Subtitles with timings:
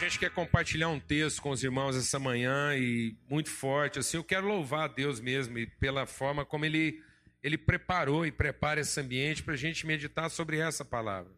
[0.00, 3.98] Gente quer compartilhar um texto com os irmãos essa manhã e muito forte.
[3.98, 7.04] Assim, eu quero louvar a Deus mesmo e pela forma como ele,
[7.42, 11.30] ele preparou e prepara esse ambiente para a gente meditar sobre essa palavra.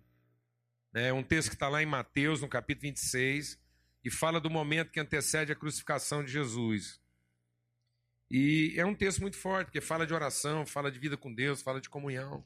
[0.94, 3.58] É um texto que está lá em Mateus, no capítulo 26,
[4.04, 7.00] e fala do momento que antecede a crucificação de Jesus.
[8.30, 11.62] E é um texto muito forte, porque fala de oração, fala de vida com Deus,
[11.62, 12.44] fala de comunhão,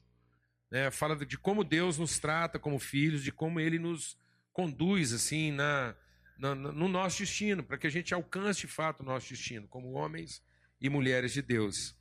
[0.71, 0.91] né?
[0.91, 4.17] fala de como Deus nos trata como filhos, de como Ele nos
[4.51, 5.95] conduz assim na,
[6.37, 9.93] na, no nosso destino, para que a gente alcance de fato o nosso destino, como
[9.93, 10.43] homens
[10.81, 11.97] e mulheres de Deus.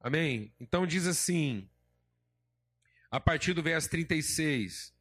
[0.00, 0.52] Amém?
[0.58, 1.68] Então diz assim,
[3.10, 4.92] a partir do verso 36.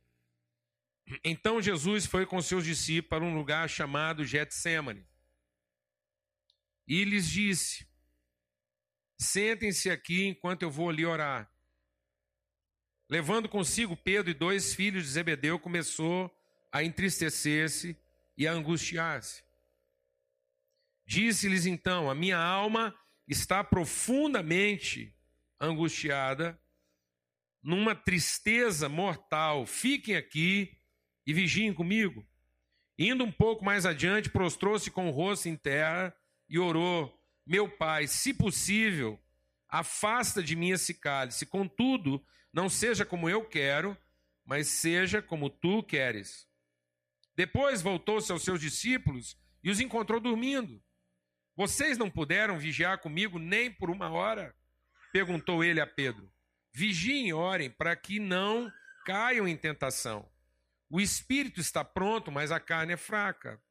[1.23, 5.05] Então Jesus foi com seus discípulos para um lugar chamado Getsemane.
[6.87, 7.87] E lhes disse:
[9.17, 11.49] Sentem-se aqui enquanto eu vou ali orar.
[13.09, 16.33] Levando consigo Pedro e dois filhos de Zebedeu, começou
[16.71, 17.97] a entristecer-se
[18.41, 19.43] e a angustiar-se.
[21.05, 22.95] Disse-lhes então: A minha alma
[23.27, 25.15] está profundamente
[25.59, 26.59] angustiada,
[27.61, 29.67] numa tristeza mortal.
[29.67, 30.75] Fiquem aqui
[31.23, 32.27] e vigiem comigo.
[32.97, 36.11] Indo um pouco mais adiante, prostrou-se com o rosto em terra
[36.49, 39.19] e orou: Meu pai, se possível,
[39.69, 41.45] afasta de mim esse cálice.
[41.45, 43.95] Contudo, não seja como eu quero,
[44.43, 46.49] mas seja como tu queres.
[47.35, 50.83] Depois voltou-se aos seus discípulos e os encontrou dormindo.
[51.55, 54.55] Vocês não puderam vigiar comigo nem por uma hora?
[55.11, 56.31] Perguntou ele a Pedro.
[56.73, 58.71] Vigiem e orem para que não
[59.05, 60.29] caiam em tentação.
[60.89, 63.61] O espírito está pronto, mas a carne é fraca.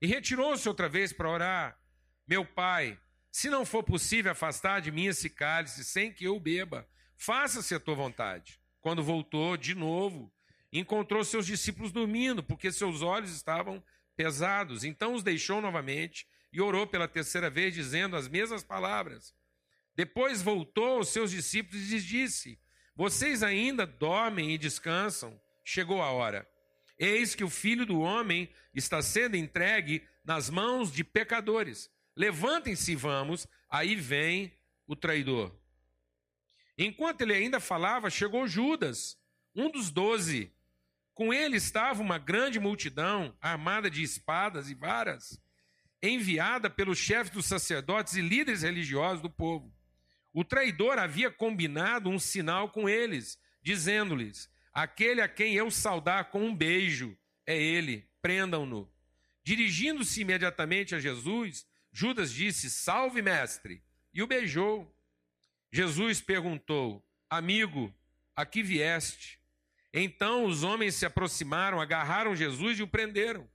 [0.00, 1.80] E retirou-se outra vez para orar.
[2.26, 2.98] Meu pai,
[3.30, 7.80] se não for possível afastar de mim esse cálice sem que eu beba, faça-se a
[7.80, 8.60] tua vontade.
[8.80, 10.32] Quando voltou de novo,
[10.78, 13.82] encontrou seus discípulos dormindo, porque seus olhos estavam
[14.16, 14.84] pesados.
[14.84, 19.34] Então os deixou novamente e orou pela terceira vez, dizendo as mesmas palavras.
[19.94, 22.58] Depois voltou aos seus discípulos e lhes disse:
[22.94, 25.40] Vocês ainda dormem e descansam?
[25.64, 26.48] Chegou a hora.
[26.98, 31.90] Eis que o filho do homem está sendo entregue nas mãos de pecadores.
[32.16, 33.46] Levantem-se e vamos.
[33.68, 34.52] Aí vem
[34.86, 35.52] o traidor.
[36.78, 39.18] Enquanto ele ainda falava, chegou Judas,
[39.54, 40.52] um dos doze,
[41.16, 45.40] com ele estava uma grande multidão, armada de espadas e varas,
[46.02, 49.74] enviada pelos chefes dos sacerdotes e líderes religiosos do povo.
[50.30, 56.44] O traidor havia combinado um sinal com eles, dizendo-lhes: Aquele a quem eu saudar com
[56.44, 57.16] um beijo
[57.46, 58.86] é ele, prendam-no.
[59.42, 63.82] Dirigindo-se imediatamente a Jesus, Judas disse: Salve, mestre,
[64.12, 64.94] e o beijou.
[65.72, 67.90] Jesus perguntou: Amigo,
[68.36, 69.40] a que vieste?
[69.98, 73.48] Então os homens se aproximaram, agarraram Jesus e o prenderam.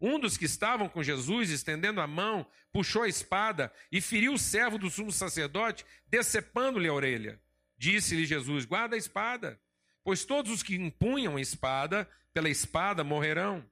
[0.00, 4.38] Um dos que estavam com Jesus, estendendo a mão, puxou a espada e feriu o
[4.38, 7.40] servo do sumo sacerdote, decepando-lhe a orelha.
[7.76, 9.60] Disse-lhe Jesus: Guarda a espada,
[10.04, 13.68] pois todos os que empunham a espada, pela espada morrerão.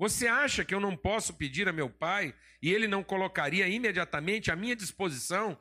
[0.00, 4.50] Você acha que eu não posso pedir a meu pai e ele não colocaria imediatamente
[4.50, 5.56] à minha disposição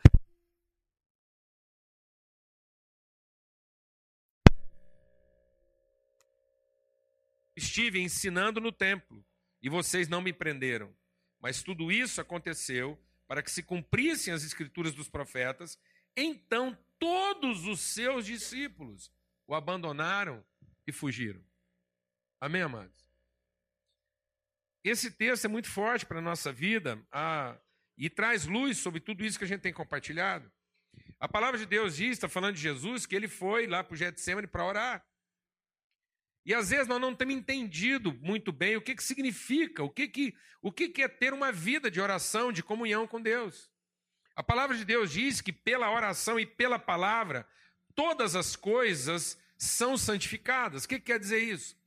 [7.55, 9.25] estive ensinando no templo
[9.61, 10.93] e vocês não me prenderam.
[11.39, 15.79] Mas tudo isso aconteceu para que se cumprissem as escrituras dos profetas.
[16.15, 19.11] Então todos os seus discípulos
[19.47, 20.45] o abandonaram
[20.85, 21.43] e fugiram.
[22.39, 23.05] Amém, amados?
[24.83, 26.99] Esse texto é muito forte para a nossa vida
[27.97, 30.51] e traz luz sobre tudo isso que a gente tem compartilhado.
[31.19, 33.97] A palavra de Deus diz, está falando de Jesus, que ele foi lá para o
[33.97, 35.05] Getsemane para orar.
[36.45, 40.07] E às vezes nós não temos entendido muito bem o que, que significa, o, que,
[40.07, 43.69] que, o que, que é ter uma vida de oração, de comunhão com Deus.
[44.35, 47.47] A palavra de Deus diz que pela oração e pela palavra,
[47.93, 50.83] todas as coisas são santificadas.
[50.83, 51.77] O que, que quer dizer isso?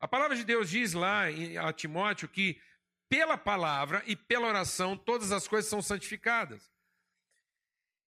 [0.00, 1.24] A palavra de Deus diz lá
[1.66, 2.60] a Timóteo que
[3.08, 6.70] pela palavra e pela oração todas as coisas são santificadas.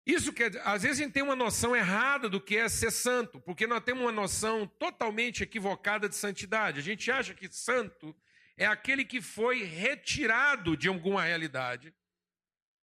[0.08, 3.38] Isso que às vezes a gente tem uma noção errada do que é ser santo,
[3.43, 6.78] porque nós temos uma noção totalmente equivocada de santidade.
[6.78, 8.16] A gente acha que santo
[8.56, 11.94] é aquele que foi retirado de alguma realidade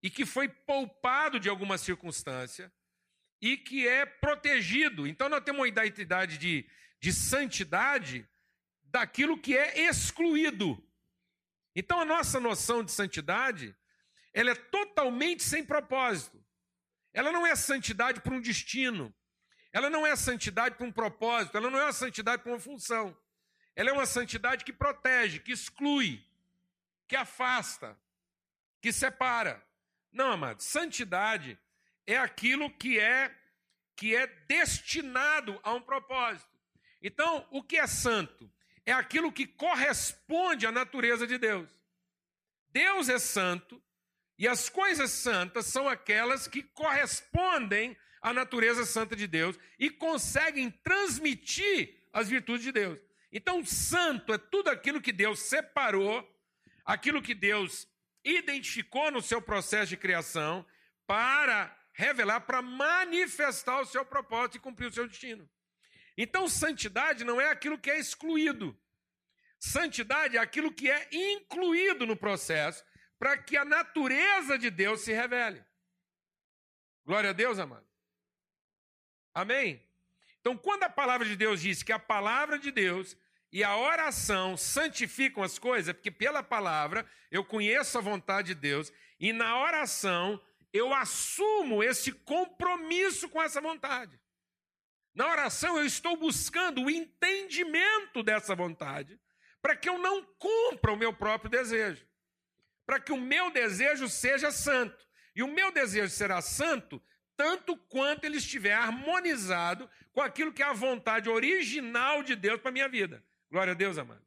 [0.02, 2.72] e que foi poupado de alguma circunstância
[3.42, 5.06] e que é protegido.
[5.06, 6.66] Então nós temos uma identidade de,
[6.98, 8.26] de santidade
[8.86, 10.82] daquilo que é excluído.
[11.76, 13.76] Então a nossa noção de santidade
[14.34, 16.41] ela é totalmente sem propósito.
[17.14, 19.14] Ela não é santidade para um destino.
[19.74, 21.58] Ela não é santidade para um propósito.
[21.58, 23.18] Ela não é uma santidade para uma função.
[23.76, 26.24] Ela é uma santidade que protege, que exclui,
[27.08, 27.98] que afasta,
[28.82, 29.66] que separa.
[30.12, 31.58] Não, amado, santidade
[32.06, 33.36] é aquilo que é
[33.96, 36.50] que é destinado a um propósito.
[37.02, 38.52] Então, o que é santo?
[38.84, 41.70] É aquilo que corresponde à natureza de Deus.
[42.70, 43.82] Deus é santo
[44.42, 50.72] e as coisas santas são aquelas que correspondem à natureza santa de Deus e conseguem
[50.72, 52.98] transmitir as virtudes de Deus.
[53.32, 56.28] Então, santo é tudo aquilo que Deus separou,
[56.84, 57.88] aquilo que Deus
[58.26, 60.66] identificou no seu processo de criação
[61.06, 65.48] para revelar, para manifestar o seu propósito e cumprir o seu destino.
[66.18, 68.76] Então, santidade não é aquilo que é excluído.
[69.60, 72.84] Santidade é aquilo que é incluído no processo
[73.22, 75.64] para que a natureza de Deus se revele.
[77.06, 77.86] Glória a Deus, amado.
[79.32, 79.88] Amém?
[80.40, 83.16] Então, quando a palavra de Deus diz que a palavra de Deus
[83.52, 88.60] e a oração santificam as coisas, é porque pela palavra eu conheço a vontade de
[88.60, 90.42] Deus e na oração
[90.74, 94.20] eu assumo esse compromisso com essa vontade.
[95.14, 99.22] Na oração eu estou buscando o entendimento dessa vontade,
[99.62, 102.10] para que eu não cumpra o meu próprio desejo,
[102.86, 105.06] para que o meu desejo seja santo.
[105.36, 107.02] E o meu desejo será santo
[107.36, 112.72] tanto quanto ele estiver harmonizado com aquilo que é a vontade original de Deus para
[112.72, 113.24] minha vida.
[113.50, 114.24] Glória a Deus, amado.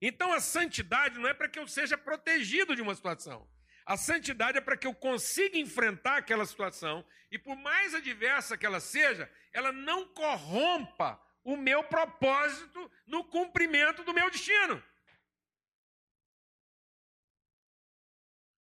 [0.00, 3.48] Então a santidade não é para que eu seja protegido de uma situação.
[3.86, 8.64] A santidade é para que eu consiga enfrentar aquela situação e, por mais adversa que
[8.66, 14.82] ela seja, ela não corrompa o meu propósito no cumprimento do meu destino.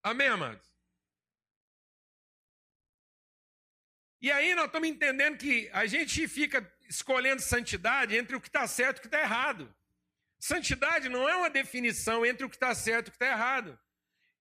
[0.07, 0.65] Amém, amados?
[4.21, 8.69] E aí nós estamos entendendo que a gente fica escolhendo santidade entre o que está
[8.69, 9.75] certo e o que está errado.
[10.39, 13.77] Santidade não é uma definição entre o que está certo e o que está errado.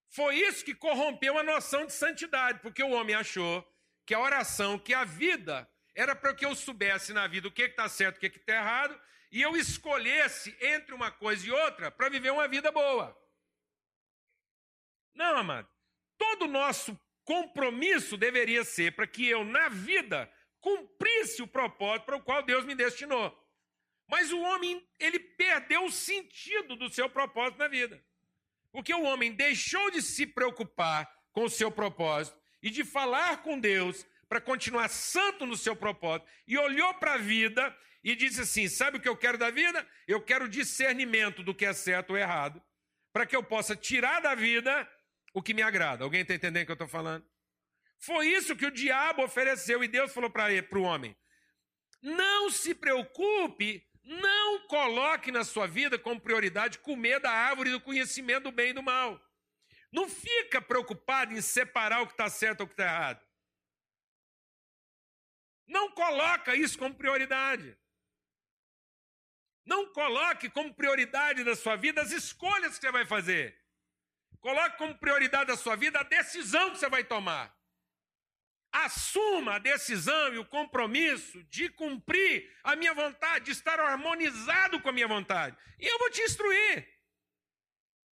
[0.07, 3.67] Foi isso que corrompeu a noção de santidade, porque o homem achou
[4.05, 7.63] que a oração, que a vida, era para que eu soubesse na vida o que
[7.63, 9.01] está certo e o que está errado,
[9.31, 13.19] e eu escolhesse entre uma coisa e outra para viver uma vida boa.
[15.15, 15.67] Não, amado.
[16.17, 20.31] Todo o nosso compromisso deveria ser para que eu, na vida,
[20.61, 23.35] cumprisse o propósito para o qual Deus me destinou.
[24.07, 28.03] Mas o homem, ele perdeu o sentido do seu propósito na vida.
[28.71, 33.59] Porque o homem deixou de se preocupar com o seu propósito e de falar com
[33.59, 38.67] Deus para continuar santo no seu propósito e olhou para a vida e disse assim:
[38.67, 39.87] Sabe o que eu quero da vida?
[40.07, 42.61] Eu quero discernimento do que é certo ou errado,
[43.13, 44.87] para que eu possa tirar da vida
[45.35, 46.03] o que me agrada.
[46.03, 47.23] Alguém está entendendo o que eu estou falando?
[47.99, 50.49] Foi isso que o diabo ofereceu e Deus falou para
[50.79, 51.15] o homem:
[52.01, 58.43] Não se preocupe não coloque na sua vida como prioridade comer da árvore do conhecimento
[58.43, 59.19] do bem e do mal.
[59.91, 63.25] Não fica preocupado em separar o que está certo ou o que está errado.
[65.67, 67.75] Não coloca isso como prioridade.
[69.65, 73.64] Não coloque como prioridade da sua vida as escolhas que você vai fazer.
[74.45, 77.51] Coloque como prioridade da sua vida a decisão que você vai tomar
[78.71, 84.89] assuma a decisão e o compromisso de cumprir a minha vontade, de estar harmonizado com
[84.89, 85.57] a minha vontade.
[85.79, 86.87] E eu vou te instruir.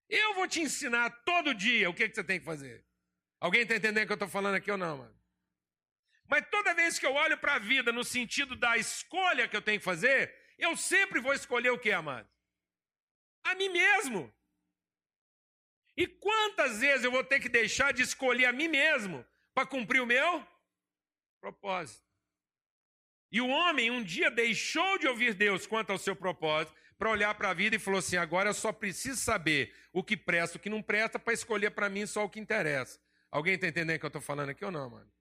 [0.07, 2.85] Eu vou te ensinar todo dia o que, que você tem que fazer.
[3.39, 5.19] Alguém está entendendo o que eu estou falando aqui ou não, mano?
[6.29, 9.61] Mas toda vez que eu olho para a vida no sentido da escolha que eu
[9.61, 12.29] tenho que fazer, eu sempre vou escolher o que, amado?
[13.43, 14.33] A mim mesmo.
[15.97, 20.01] E quantas vezes eu vou ter que deixar de escolher a mim mesmo para cumprir
[20.01, 20.45] o meu
[21.39, 22.05] propósito.
[23.31, 27.33] E o homem um dia deixou de ouvir Deus quanto ao seu propósito para olhar
[27.33, 30.61] para a vida e falou assim: agora eu só preciso saber o que presta, o
[30.61, 32.99] que não presta, para escolher para mim só o que interessa.
[33.31, 35.11] Alguém está entendendo o que eu estou falando aqui ou não, mano?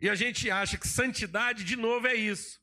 [0.00, 2.61] E a gente acha que santidade, de novo, é isso.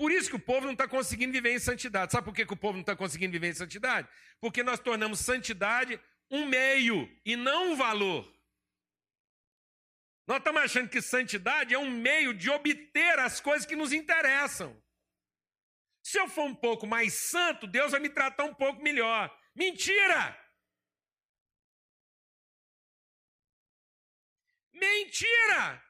[0.00, 2.10] Por isso que o povo não está conseguindo viver em santidade.
[2.10, 4.08] Sabe por que, que o povo não está conseguindo viver em santidade?
[4.40, 8.24] Porque nós tornamos santidade um meio e não um valor.
[10.26, 14.74] Nós estamos achando que santidade é um meio de obter as coisas que nos interessam.
[16.02, 19.30] Se eu for um pouco mais santo, Deus vai me tratar um pouco melhor.
[19.54, 20.34] Mentira!
[24.72, 25.89] Mentira!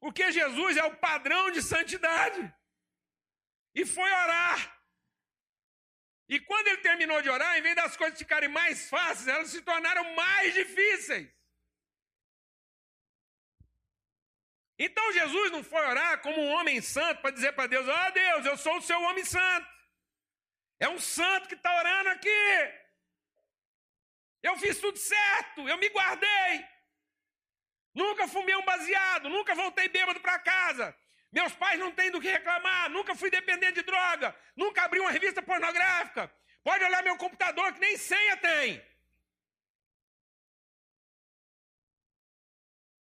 [0.00, 2.42] Porque Jesus é o padrão de santidade.
[3.74, 4.80] E foi orar.
[6.28, 9.60] E quando ele terminou de orar, em vez das coisas ficarem mais fáceis, elas se
[9.62, 11.28] tornaram mais difíceis.
[14.78, 18.10] Então Jesus não foi orar como um homem santo para dizer para Deus: Ó oh,
[18.12, 19.68] Deus, eu sou o seu homem santo.
[20.78, 22.42] É um santo que está orando aqui.
[24.42, 26.66] Eu fiz tudo certo, eu me guardei.
[27.94, 30.96] Nunca fumei um baseado, nunca voltei bêbado para casa.
[31.32, 35.10] Meus pais não têm do que reclamar, nunca fui dependente de droga, nunca abri uma
[35.10, 36.32] revista pornográfica.
[36.62, 38.84] Pode olhar meu computador que nem senha tem.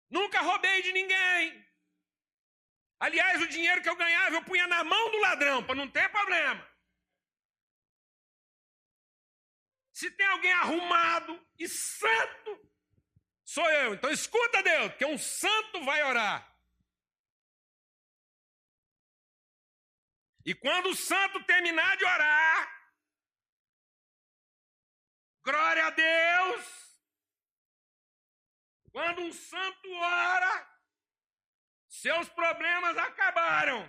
[0.09, 1.67] Nunca roubei de ninguém.
[2.99, 6.09] Aliás, o dinheiro que eu ganhava eu punha na mão do ladrão, para não ter
[6.11, 6.69] problema.
[9.93, 12.70] Se tem alguém arrumado e santo,
[13.55, 13.95] sou eu.
[13.95, 16.39] Então escuta, Deus, que um santo vai orar.
[20.45, 22.59] E quando o santo terminar de orar,
[25.45, 26.65] glória a Deus.
[28.93, 30.55] Quando um santo ora,
[31.89, 33.81] seus problemas acabaram.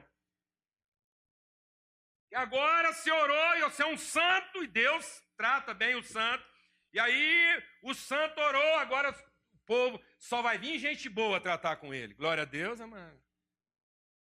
[2.32, 6.46] E agora se orou e você é um santo e Deus trata bem o santo.
[6.94, 9.14] E aí o santo orou, agora
[9.62, 12.14] povo só vai vir gente boa tratar com ele.
[12.14, 13.22] Glória a Deus, amado.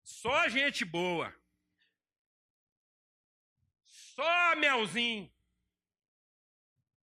[0.03, 1.33] Só gente boa.
[3.85, 5.31] Só melzinho.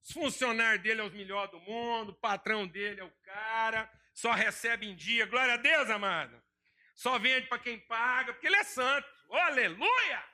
[0.03, 4.33] Os funcionários dele é os melhores do mundo, o patrão dele é o cara, só
[4.33, 5.27] recebe em dia.
[5.27, 6.43] Glória a Deus, amado.
[6.95, 9.07] Só vende para quem paga, porque ele é santo.
[9.29, 10.25] Oh, aleluia!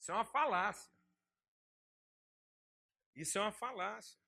[0.00, 0.95] Isso é uma falácia.
[3.16, 4.20] Isso é uma falácia.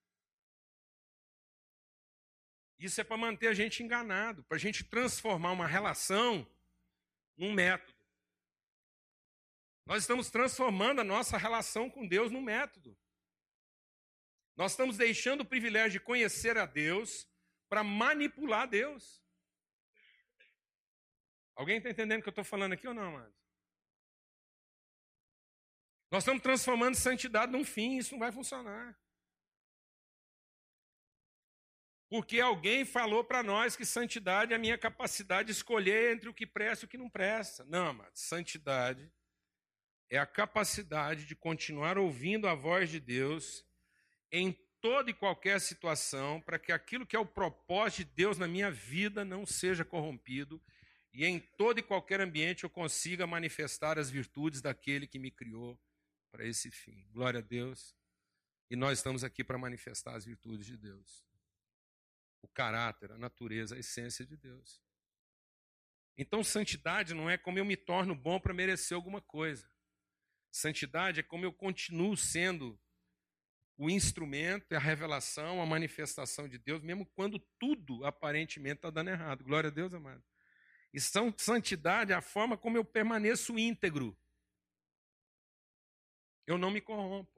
[2.78, 6.48] Isso é para manter a gente enganado, para a gente transformar uma relação
[7.36, 7.98] num método.
[9.84, 12.96] Nós estamos transformando a nossa relação com Deus num método.
[14.56, 17.28] Nós estamos deixando o privilégio de conhecer a Deus
[17.68, 19.22] para manipular Deus.
[21.54, 23.47] Alguém está entendendo o que eu estou falando aqui ou não, amados?
[26.10, 28.98] Nós estamos transformando santidade num fim, isso não vai funcionar.
[32.08, 36.34] Porque alguém falou para nós que santidade é a minha capacidade de escolher entre o
[36.34, 37.64] que presta e o que não presta.
[37.66, 39.12] Não, mas santidade
[40.08, 43.62] é a capacidade de continuar ouvindo a voz de Deus
[44.32, 48.48] em toda e qualquer situação, para que aquilo que é o propósito de Deus na
[48.48, 50.62] minha vida não seja corrompido
[51.12, 55.78] e em todo e qualquer ambiente eu consiga manifestar as virtudes daquele que me criou
[56.30, 57.06] para esse fim.
[57.10, 57.96] Glória a Deus.
[58.70, 61.24] E nós estamos aqui para manifestar as virtudes de Deus.
[62.42, 64.82] O caráter, a natureza, a essência de Deus.
[66.16, 69.70] Então, santidade não é como eu me torno bom para merecer alguma coisa.
[70.50, 72.78] Santidade é como eu continuo sendo
[73.76, 79.44] o instrumento, a revelação, a manifestação de Deus, mesmo quando tudo aparentemente está dando errado.
[79.44, 80.22] Glória a Deus, amado.
[80.92, 84.18] E santidade é a forma como eu permaneço íntegro
[86.48, 87.30] eu não me corrompo.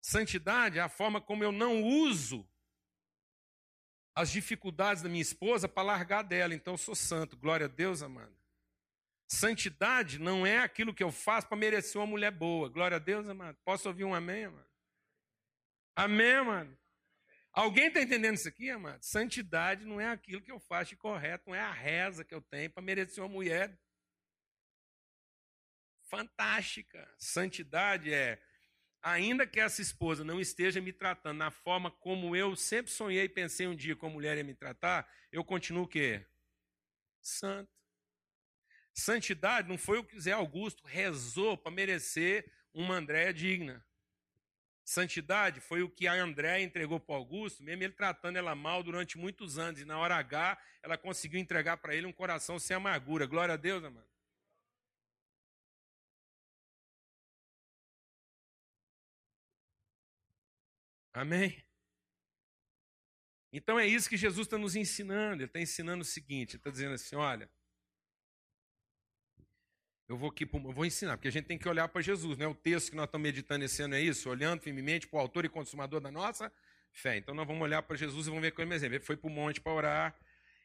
[0.00, 2.48] Santidade é a forma como eu não uso
[4.14, 6.54] as dificuldades da minha esposa para largar dela.
[6.54, 7.36] Então eu sou santo.
[7.36, 8.34] Glória a Deus, amado.
[9.26, 12.68] Santidade não é aquilo que eu faço para merecer uma mulher boa.
[12.68, 13.58] Glória a Deus, amado.
[13.64, 14.70] Posso ouvir um amém, amado?
[15.96, 16.78] Amém, amado?
[17.52, 19.02] Alguém está entendendo isso aqui, amado?
[19.02, 22.40] Santidade não é aquilo que eu faço de correto, não é a reza que eu
[22.40, 23.76] tenho para merecer uma mulher
[26.08, 27.08] fantástica.
[27.18, 28.40] Santidade é,
[29.02, 33.28] ainda que essa esposa não esteja me tratando na forma como eu sempre sonhei e
[33.28, 36.26] pensei um dia como mulher ia me tratar, eu continuo o quê?
[37.20, 37.70] Santo.
[38.92, 43.84] Santidade não foi o que Zé Augusto rezou para merecer uma Andréia digna.
[44.84, 49.18] Santidade foi o que a André entregou para Augusto, mesmo ele tratando ela mal durante
[49.18, 53.26] muitos anos, e na hora H ela conseguiu entregar para ele um coração sem amargura.
[53.26, 54.07] Glória a Deus, amado.
[61.18, 61.64] Amém?
[63.52, 65.42] Então é isso que Jesus está nos ensinando.
[65.42, 67.50] Ele está ensinando o seguinte: ele está dizendo assim: olha,
[70.08, 72.46] eu vou aqui, eu vou ensinar, porque a gente tem que olhar para Jesus, né?
[72.46, 75.44] O texto que nós estamos meditando esse ano é isso, olhando firmemente para o autor
[75.44, 76.52] e consumador da nossa
[76.92, 77.16] fé.
[77.16, 78.94] Então nós vamos olhar para Jesus e vamos ver como exemplo.
[78.94, 80.20] Ele foi para o monte para orar,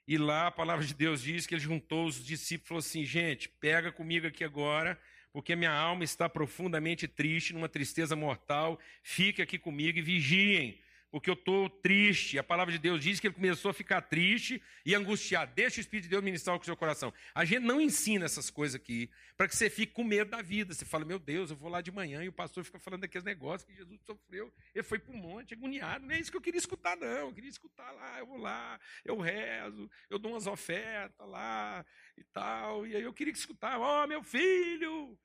[0.07, 3.03] e lá a palavra de Deus diz que ele juntou os discípulos e falou assim:
[3.03, 5.01] gente, pega comigo aqui agora
[5.33, 8.79] porque minha alma está profundamente triste, numa tristeza mortal.
[9.01, 10.79] Fique aqui comigo e vigiem,
[11.13, 12.39] porque eu estou triste.
[12.39, 15.53] A palavra de Deus diz que ele começou a ficar triste e angustiado.
[15.53, 17.13] Deixa o Espírito de Deus ministrar o seu coração.
[17.35, 20.73] A gente não ensina essas coisas aqui para que você fique com medo da vida.
[20.73, 23.23] Você fala, meu Deus, eu vou lá de manhã e o pastor fica falando daqueles
[23.23, 24.51] negócios que Jesus sofreu.
[24.73, 26.03] Ele foi para o monte, agoniado.
[26.03, 27.27] Não é isso que eu queria escutar, não.
[27.27, 31.85] Eu queria escutar lá, eu vou lá, eu rezo, eu dou umas ofertas lá
[32.17, 32.87] e tal.
[32.87, 35.15] E aí eu queria escutar, ó, oh, meu filho,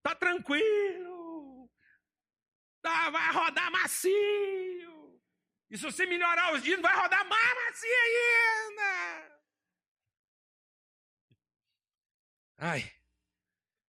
[0.00, 1.68] tá tranquilo.
[2.80, 4.97] Tá, vai rodar macio.
[5.70, 9.40] E se você melhorar os dias, vai rodar mais macia ainda.
[12.58, 12.92] Ai.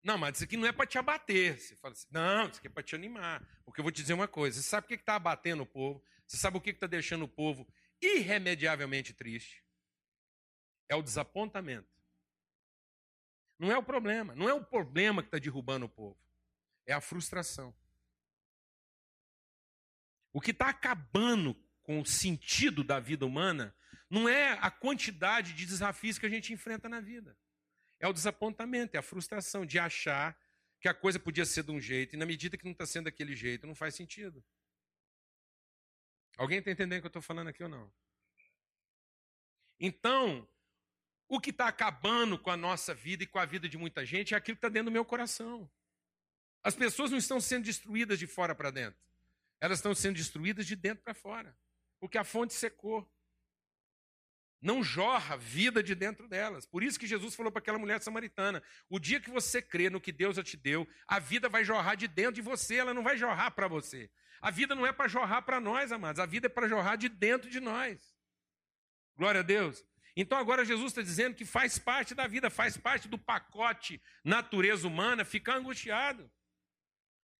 [0.02, 1.58] Não, mas isso aqui não é para te abater.
[1.58, 3.46] Você fala assim, não, isso aqui é para te animar.
[3.64, 6.02] Porque eu vou te dizer uma coisa: você sabe o que está abatendo o povo?
[6.26, 7.66] Você sabe o que está deixando o povo
[8.00, 9.64] irremediavelmente triste?
[10.88, 11.88] É o desapontamento.
[13.58, 14.34] Não é o problema.
[14.34, 16.18] Não é o problema que está derrubando o povo.
[16.86, 17.74] É a frustração.
[20.32, 23.74] O que está acabando com o sentido da vida humana,
[24.08, 27.36] não é a quantidade de desafios que a gente enfrenta na vida.
[28.00, 30.36] É o desapontamento, é a frustração de achar
[30.80, 33.04] que a coisa podia ser de um jeito e na medida que não está sendo
[33.04, 34.42] daquele jeito, não faz sentido.
[36.36, 37.92] Alguém está entendendo o que eu estou falando aqui ou não?
[39.78, 40.48] Então,
[41.28, 44.34] o que está acabando com a nossa vida e com a vida de muita gente
[44.34, 45.70] é aquilo que está dentro do meu coração.
[46.62, 48.98] As pessoas não estão sendo destruídas de fora para dentro,
[49.60, 51.56] elas estão sendo destruídas de dentro para fora
[52.00, 53.08] porque a fonte secou.
[54.60, 56.66] Não jorra vida de dentro delas.
[56.66, 60.00] Por isso que Jesus falou para aquela mulher samaritana: o dia que você crê no
[60.00, 63.02] que Deus já te deu, a vida vai jorrar de dentro de você, ela não
[63.02, 64.10] vai jorrar para você.
[64.40, 67.08] A vida não é para jorrar para nós, amados, a vida é para jorrar de
[67.08, 68.14] dentro de nós.
[69.16, 69.84] Glória a Deus.
[70.16, 74.86] Então agora Jesus está dizendo que faz parte da vida, faz parte do pacote natureza
[74.86, 76.30] humana ficar angustiado.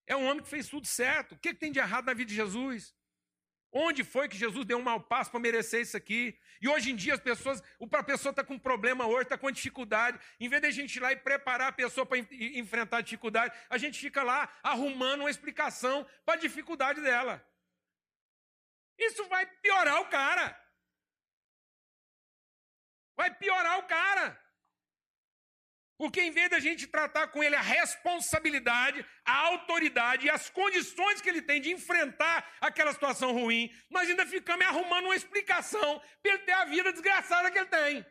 [0.06, 1.34] É um homem que fez tudo certo.
[1.34, 2.94] O que, que tem de errado na vida de Jesus?
[3.72, 6.36] Onde foi que Jesus deu um mau passo para merecer isso aqui?
[6.60, 7.62] E hoje em dia as pessoas,
[7.92, 10.18] a pessoa está com problema hoje, está com dificuldade.
[10.40, 13.56] Em vez de a gente ir lá e preparar a pessoa para enfrentar a dificuldade,
[13.68, 17.47] a gente fica lá arrumando uma explicação para a dificuldade dela.
[18.99, 20.60] Isso vai piorar o cara.
[23.16, 24.50] Vai piorar o cara.
[26.00, 31.21] Porque em vez da gente tratar com ele a responsabilidade, a autoridade e as condições
[31.21, 36.32] que ele tem de enfrentar aquela situação ruim, nós ainda ficamos arrumando uma explicação para
[36.32, 38.06] ele ter a vida desgraçada que ele tem.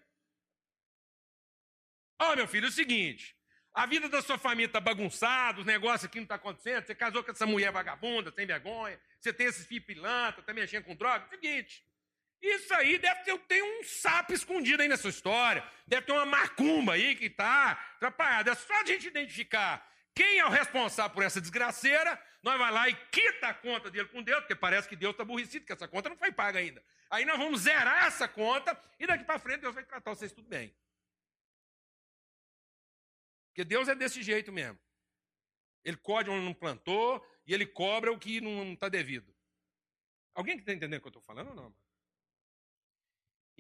[2.22, 3.36] Ó, oh, meu filho, é o seguinte:
[3.74, 6.94] a vida da sua família está bagunçada, os negócios aqui não estão tá acontecendo, você
[6.94, 10.96] casou com essa mulher vagabunda, sem vergonha, você tem esses filhos pilantra, está mexendo com
[10.96, 11.24] droga.
[11.24, 11.84] É o seguinte,
[12.42, 15.64] isso aí deve ter, ter um sapo escondido aí nessa história.
[15.86, 18.52] Deve ter uma macumba aí que está atrapalhada.
[18.52, 22.22] É só a gente identificar quem é o responsável por essa desgraceira.
[22.42, 25.24] Nós vamos lá e quita a conta dele com Deus, porque parece que Deus está
[25.24, 26.84] aborrecido, que essa conta não foi paga ainda.
[27.10, 30.48] Aí nós vamos zerar essa conta e daqui para frente Deus vai tratar vocês tudo
[30.48, 30.74] bem.
[33.48, 34.80] Porque Deus é desse jeito mesmo.
[35.84, 39.36] Ele code onde não plantou e ele cobra o que não está devido.
[40.34, 41.76] Alguém que está entendendo o que eu estou falando ou não?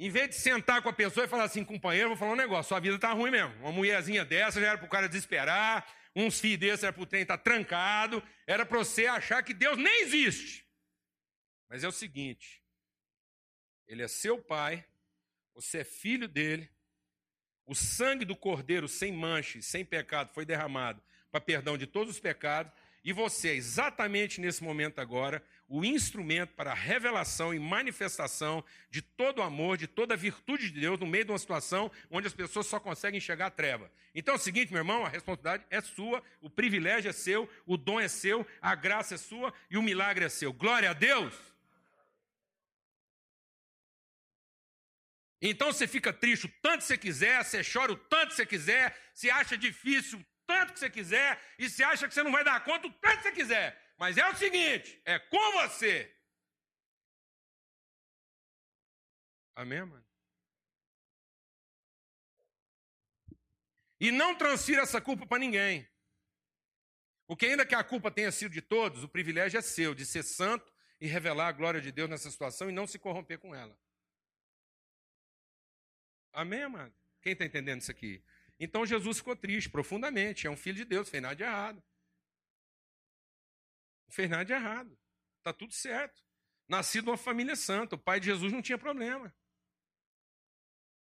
[0.01, 2.69] Em vez de sentar com a pessoa e falar assim, companheiro, vou falar um negócio,
[2.69, 3.53] sua vida tá ruim mesmo.
[3.55, 5.85] Uma mulherzinha dessa já era pro cara desesperar,
[6.15, 9.77] uns filhos desses era pro trem estar tá trancado, era para você achar que Deus
[9.77, 10.65] nem existe.
[11.67, 12.63] Mas é o seguinte,
[13.89, 14.85] ele é seu pai,
[15.53, 16.71] você é filho dele,
[17.65, 22.21] o sangue do cordeiro sem mancha, sem pecado, foi derramado para perdão de todos os
[22.21, 22.71] pecados,
[23.03, 29.03] e você é exatamente nesse momento agora o instrumento para a revelação e manifestação de
[29.03, 32.25] todo o amor, de toda a virtude de Deus no meio de uma situação onde
[32.25, 33.89] as pessoas só conseguem enxergar a treva.
[34.15, 37.77] Então é o seguinte, meu irmão, a responsabilidade é sua, o privilégio é seu, o
[37.77, 40.51] dom é seu, a graça é sua e o milagre é seu.
[40.51, 41.35] Glória a Deus!
[45.39, 48.45] Então você fica triste o tanto que você quiser, você chora o tanto que você
[48.45, 52.31] quiser, se acha difícil o tanto que você quiser, e se acha que você não
[52.31, 53.88] vai dar conta o tanto que você quiser.
[53.99, 56.15] Mas é o seguinte: é com você.
[59.53, 60.05] Amém, mano?
[63.99, 65.85] E não transfira essa culpa para ninguém.
[67.27, 70.23] Porque, ainda que a culpa tenha sido de todos, o privilégio é seu de ser
[70.23, 73.77] santo e revelar a glória de Deus nessa situação e não se corromper com ela.
[76.31, 76.95] Amém, mano?
[77.21, 78.23] Quem está entendendo isso aqui?
[78.57, 80.47] Então Jesus ficou triste profundamente.
[80.47, 81.83] É um filho de Deus, fez nada de errado.
[84.09, 84.97] Não fez nada de errado.
[85.37, 86.19] Está tudo certo.
[86.67, 87.95] Nascido uma família santa.
[87.95, 89.31] O pai de Jesus não tinha problema.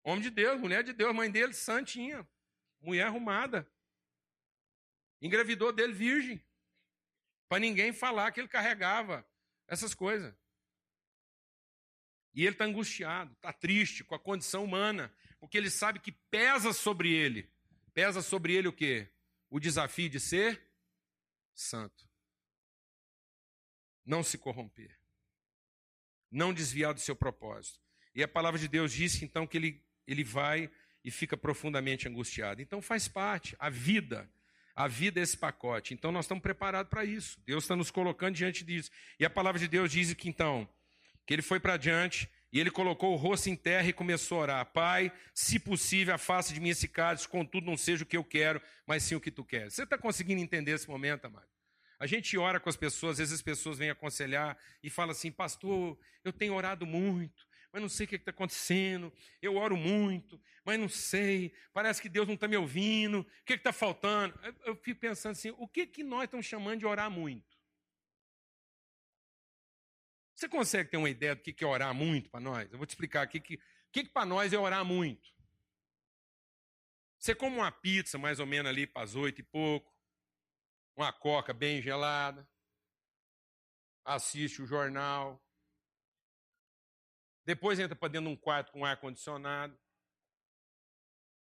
[0.04, 2.24] Homem de Deus, mulher de Deus, mãe dele santinha.
[2.80, 3.68] Mulher arrumada.
[5.20, 6.40] Engravidou dele virgem.
[7.48, 9.28] Para ninguém falar que ele carregava
[9.66, 10.32] essas coisas.
[12.32, 16.72] E ele está angustiado, está triste com a condição humana, porque ele sabe que pesa
[16.72, 17.50] sobre ele.
[17.92, 19.12] Pesa sobre ele o quê?
[19.50, 20.70] O desafio de ser
[21.52, 22.11] santo.
[24.04, 24.96] Não se corromper.
[26.30, 27.80] Não desviar do seu propósito.
[28.14, 30.70] E a palavra de Deus diz então que ele, ele vai
[31.04, 32.62] e fica profundamente angustiado.
[32.62, 34.30] Então faz parte, a vida.
[34.74, 35.92] A vida é esse pacote.
[35.92, 37.40] Então nós estamos preparados para isso.
[37.44, 38.90] Deus está nos colocando diante disso.
[39.18, 40.68] E a palavra de Deus diz que então,
[41.26, 44.42] que ele foi para diante e ele colocou o rosto em terra e começou a
[44.42, 48.24] orar: Pai, se possível, afaste de mim esse cálice, contudo não seja o que eu
[48.24, 49.74] quero, mas sim o que tu queres.
[49.74, 51.51] Você está conseguindo entender esse momento, amado?
[52.02, 55.30] A gente ora com as pessoas, às vezes as pessoas vêm aconselhar e falam assim:
[55.30, 59.12] Pastor, eu tenho orado muito, mas não sei o que está acontecendo.
[59.40, 61.54] Eu oro muito, mas não sei.
[61.72, 63.20] Parece que Deus não está me ouvindo.
[63.20, 64.36] O que está faltando?
[64.42, 67.56] Eu, eu fico pensando assim: o que, que nós estamos chamando de orar muito?
[70.34, 72.68] Você consegue ter uma ideia do que é orar muito para nós?
[72.72, 73.60] Eu vou te explicar aqui que,
[73.92, 75.32] que, que para nós é orar muito.
[77.16, 79.91] Você come uma pizza mais ou menos ali para as oito e pouco,
[80.96, 82.48] uma coca bem gelada,
[84.04, 85.42] assiste o jornal,
[87.44, 89.78] depois entra para dentro de um quarto com ar condicionado,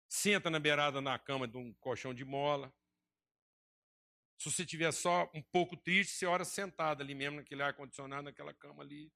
[0.08, 2.74] senta na beirada na cama de um colchão de mola,
[4.40, 8.54] se você tiver só um pouco triste, você ora sentado ali mesmo, naquele ar-condicionado, naquela
[8.54, 9.12] cama ali,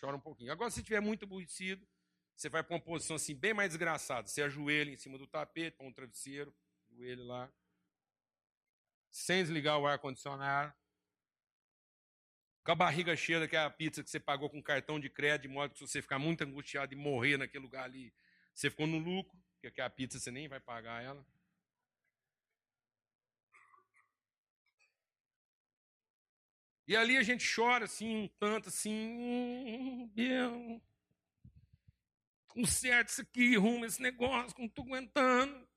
[0.00, 0.50] chora um pouquinho.
[0.50, 1.86] Agora, se estiver muito aborrecido,
[2.34, 4.26] você vai para uma posição assim, bem mais desgraçada.
[4.26, 6.56] Você ajoelha em cima do tapete, põe um travesseiro,
[6.90, 7.52] joelho lá,
[9.12, 10.74] sem desligar o ar-condicionado,
[12.64, 15.72] com a barriga cheia daquela pizza que você pagou com cartão de crédito, de modo
[15.72, 18.12] que se você ficar muito angustiado e morrer naquele lugar ali,
[18.54, 21.24] você ficou no lucro, porque aquela pizza você nem vai pagar ela.
[26.86, 30.80] E ali a gente chora assim, um tanto assim, Deus,
[32.48, 35.71] conserta isso aqui, rumo esse negócio, não estou aguentando.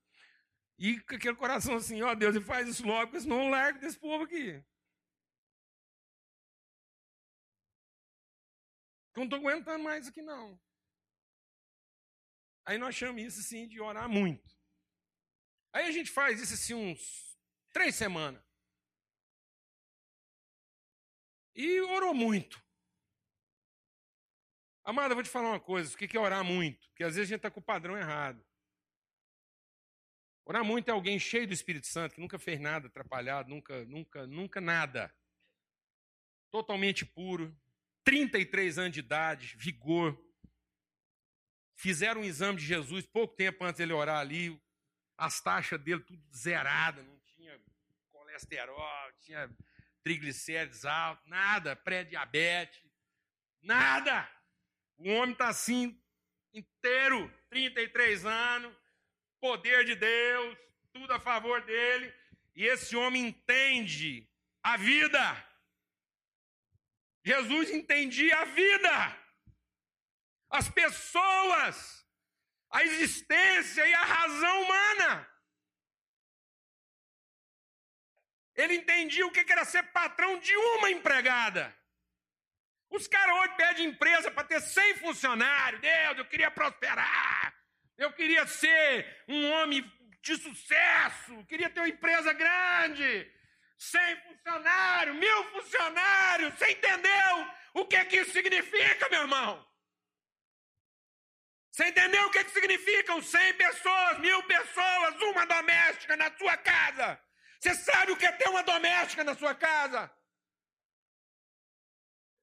[0.78, 3.78] E com aquele coração assim, ó Deus, e faz isso logo, porque senão eu largo
[3.78, 4.62] desse povo aqui.
[9.14, 10.60] Eu não estou aguentando mais aqui não.
[12.66, 14.54] Aí nós chamamos isso assim de orar muito.
[15.72, 17.38] Aí a gente faz isso assim uns
[17.72, 18.44] três semanas.
[21.54, 22.62] E orou muito.
[24.84, 26.86] Amada, eu vou te falar uma coisa: o que é orar muito?
[26.88, 28.45] Porque às vezes a gente está com o padrão errado.
[30.48, 34.26] Orar muito é alguém cheio do Espírito Santo, que nunca fez nada atrapalhado, nunca, nunca,
[34.28, 35.12] nunca nada.
[36.52, 37.52] Totalmente puro,
[38.04, 40.16] 33 anos de idade, vigor.
[41.74, 44.56] Fizeram um exame de Jesus pouco tempo antes dele orar ali,
[45.18, 47.60] as taxas dele tudo zerada, não tinha
[48.12, 49.50] colesterol, tinha
[50.04, 52.88] triglicérides altos, nada, pré-diabetes,
[53.60, 54.30] nada.
[54.96, 56.00] O homem está assim,
[56.54, 58.72] inteiro, 33 anos,
[59.46, 60.58] poder de Deus,
[60.92, 62.12] tudo a favor dele,
[62.54, 64.28] e esse homem entende
[64.60, 65.24] a vida.
[67.24, 68.96] Jesus entendia a vida,
[70.50, 71.76] as pessoas,
[72.70, 75.12] a existência e a razão humana.
[78.56, 81.64] Ele entendia o que era ser patrão de uma empregada.
[82.90, 85.80] Os caras hoje pedem empresa para ter 100 funcionários.
[85.80, 87.55] Deus, eu queria prosperar.
[87.96, 89.82] Eu queria ser um homem
[90.20, 91.44] de sucesso.
[91.46, 93.32] Queria ter uma empresa grande.
[93.78, 96.54] 100 funcionários, mil funcionários.
[96.54, 99.66] Você entendeu o que, que isso significa, meu irmão?
[101.70, 107.20] Você entendeu o que, que significam 100 pessoas, mil pessoas, uma doméstica na sua casa?
[107.60, 110.10] Você sabe o que é ter uma doméstica na sua casa?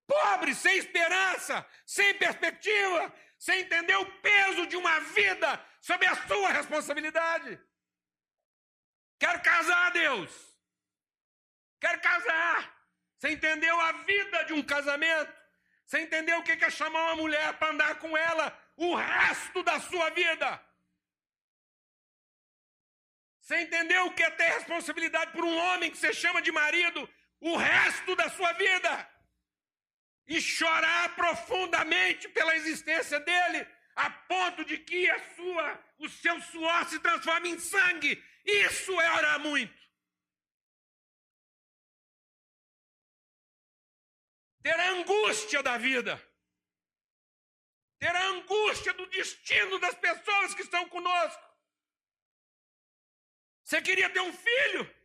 [0.05, 3.11] Pobre, sem esperança, sem perspectiva,
[3.43, 7.59] sem entender o peso de uma vida sob a sua responsabilidade.
[9.19, 10.31] Quero casar, Deus.
[11.77, 12.73] Quero casar.
[13.17, 15.33] Você entendeu a vida de um casamento?
[15.85, 19.77] Você entendeu o que é chamar uma mulher para andar com ela o resto da
[19.81, 20.65] sua vida?
[23.41, 27.09] Você entendeu o que é ter responsabilidade por um homem que você chama de marido
[27.41, 29.12] o resto da sua vida?
[30.27, 36.87] E chorar profundamente pela existência dele, a ponto de que a sua, o seu suor
[36.89, 38.23] se transforme em sangue.
[38.45, 39.83] Isso é orar muito.
[44.61, 46.21] Ter a angústia da vida.
[47.99, 51.53] Ter a angústia do destino das pessoas que estão conosco.
[53.63, 55.02] Você queria ter um filho?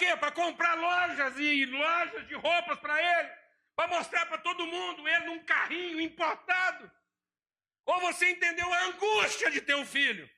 [0.00, 0.16] Quê?
[0.16, 3.40] Para comprar lojas e lojas de roupas para ele?
[3.80, 6.90] para mostrar para todo mundo ele num carrinho importado.
[7.86, 10.28] Ou você entendeu a angústia de ter um filho?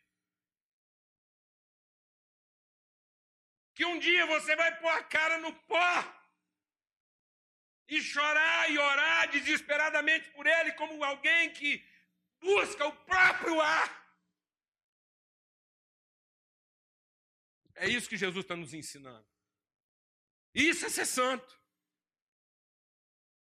[3.75, 5.94] Que um dia você vai pôr a cara no pó
[7.88, 11.85] e chorar e orar desesperadamente por ele, como alguém que
[12.40, 13.90] busca o próprio ar.
[17.75, 19.31] É isso que Jesus está nos ensinando.
[20.54, 21.60] Isso é ser santo.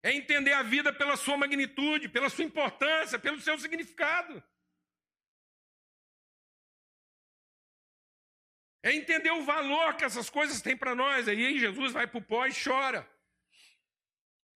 [0.03, 4.43] É entender a vida pela sua magnitude, pela sua importância, pelo seu significado.
[8.83, 11.27] É entender o valor que essas coisas têm para nós.
[11.27, 13.09] Aí Jesus vai para o pó e chora.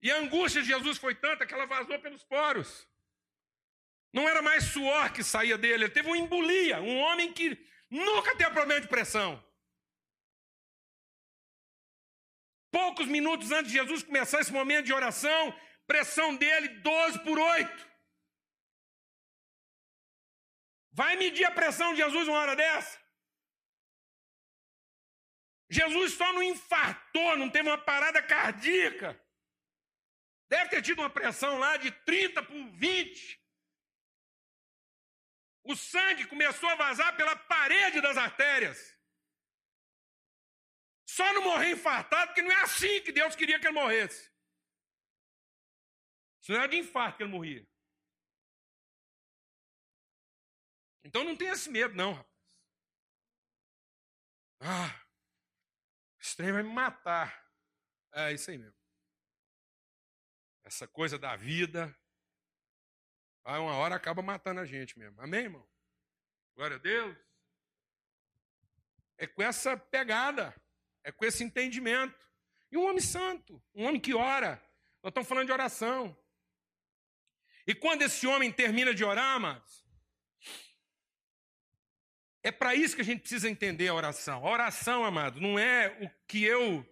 [0.01, 2.87] E a angústia de Jesus foi tanta que ela vazou pelos poros.
[4.11, 7.55] Não era mais suor que saía dele, ele teve uma embolia, um homem que
[7.89, 9.44] nunca teve problema de pressão.
[12.75, 15.57] Poucos minutos antes de Jesus começar esse momento de oração,
[15.87, 17.89] pressão dele 12 por 8.
[20.91, 22.99] Vai medir a pressão de Jesus uma hora dessa?
[25.69, 29.09] Jesus só não infartou, não teve uma parada cardíaca.
[30.49, 33.41] Deve ter tido uma pressão lá de 30 por 20.
[35.63, 38.77] O sangue começou a vazar pela parede das artérias.
[41.15, 44.31] Só não morrer infartado, porque não é assim que Deus queria que ele morresse.
[46.41, 47.67] Se não era de infarto que ele morria.
[51.03, 52.35] Então não tenha esse medo, não, rapaz.
[54.59, 55.05] Ah,
[56.19, 57.45] esse trem vai me matar.
[58.11, 58.85] É isso aí mesmo
[60.65, 61.95] essa coisa da vida,
[63.43, 65.21] vai uma hora acaba matando a gente mesmo.
[65.21, 65.69] Amém, irmão?
[66.55, 67.15] Glória a Deus.
[69.17, 70.53] É com essa pegada,
[71.05, 72.27] é com esse entendimento.
[72.71, 74.61] E um homem santo, um homem que ora.
[75.01, 76.17] Nós estamos falando de oração.
[77.67, 79.85] E quando esse homem termina de orar, amados,
[82.43, 84.45] é para isso que a gente precisa entender a oração.
[84.45, 86.85] A oração, amado, não é o que eu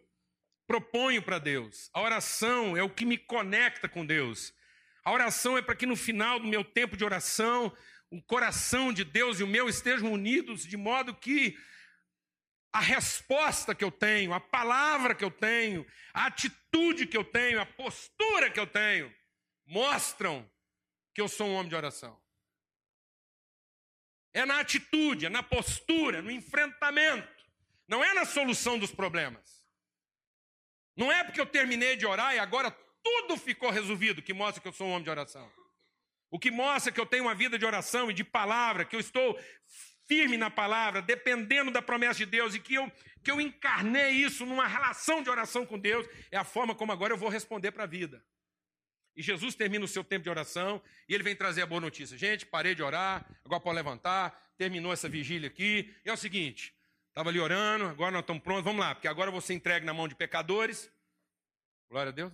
[0.66, 1.90] proponho para Deus.
[1.92, 4.54] A oração é o que me conecta com Deus.
[5.04, 7.76] A oração é para que no final do meu tempo de oração,
[8.10, 11.58] o coração de Deus e o meu estejam unidos de modo que
[12.74, 17.62] a resposta que eu tenho, a palavra que eu tenho, a atitude que eu tenho,
[17.62, 19.14] a postura que eu tenho,
[19.64, 20.50] mostram
[21.14, 22.20] que eu sou um homem de oração.
[24.34, 27.46] É na atitude, é na postura, no enfrentamento,
[27.88, 29.64] não é na solução dos problemas.
[30.96, 32.72] Não é porque eu terminei de orar e agora
[33.04, 35.52] tudo ficou resolvido que mostra que eu sou um homem de oração.
[36.32, 39.00] O que mostra que eu tenho uma vida de oração e de palavra, que eu
[39.00, 39.40] estou
[40.14, 42.92] firme na palavra, dependendo da promessa de Deus e que eu,
[43.24, 47.14] que eu encarnei isso numa relação de oração com Deus, é a forma como agora
[47.14, 48.24] eu vou responder para a vida.
[49.16, 52.16] E Jesus termina o seu tempo de oração e ele vem trazer a boa notícia.
[52.16, 55.92] Gente, parei de orar, agora pode levantar, terminou essa vigília aqui.
[56.06, 56.76] E é o seguinte:
[57.10, 60.08] Estava ali orando, agora nós estamos prontos, vamos lá, porque agora você entrega na mão
[60.08, 60.92] de pecadores.
[61.90, 62.32] Glória a Deus.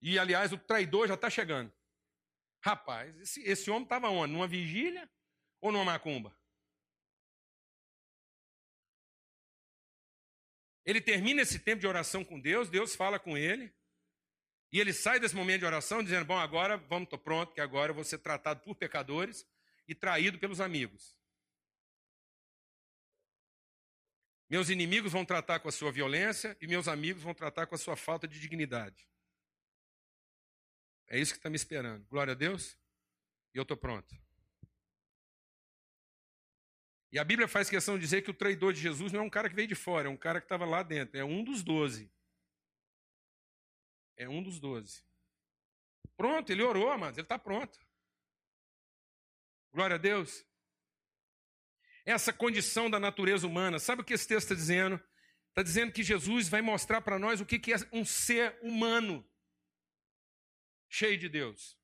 [0.00, 1.70] E, aliás, o traidor já está chegando.
[2.62, 4.32] Rapaz, esse, esse homem estava onde?
[4.32, 5.08] Numa vigília
[5.60, 6.36] ou numa macumba?
[10.84, 13.72] Ele termina esse tempo de oração com Deus, Deus fala com ele,
[14.72, 17.90] e ele sai desse momento de oração dizendo: Bom, agora vamos, estou pronto, que agora
[17.90, 19.46] eu vou ser tratado por pecadores
[19.86, 21.18] e traído pelos amigos.
[24.48, 27.78] Meus inimigos vão tratar com a sua violência e meus amigos vão tratar com a
[27.78, 29.08] sua falta de dignidade.
[31.06, 32.04] É isso que está me esperando.
[32.06, 32.76] Glória a Deus.
[33.54, 34.12] E eu estou pronto.
[37.12, 39.30] E a Bíblia faz questão de dizer que o traidor de Jesus não é um
[39.30, 41.18] cara que veio de fora, é um cara que estava lá dentro.
[41.18, 42.10] É um dos doze.
[44.16, 45.02] É um dos doze.
[46.16, 47.78] Pronto, ele orou, amados, ele está pronto.
[49.72, 50.44] Glória a Deus
[52.04, 53.78] essa condição da natureza humana.
[53.78, 55.00] Sabe o que esse texto está dizendo?
[55.48, 59.26] Está dizendo que Jesus vai mostrar para nós o que é um ser humano
[60.88, 61.78] cheio de Deus.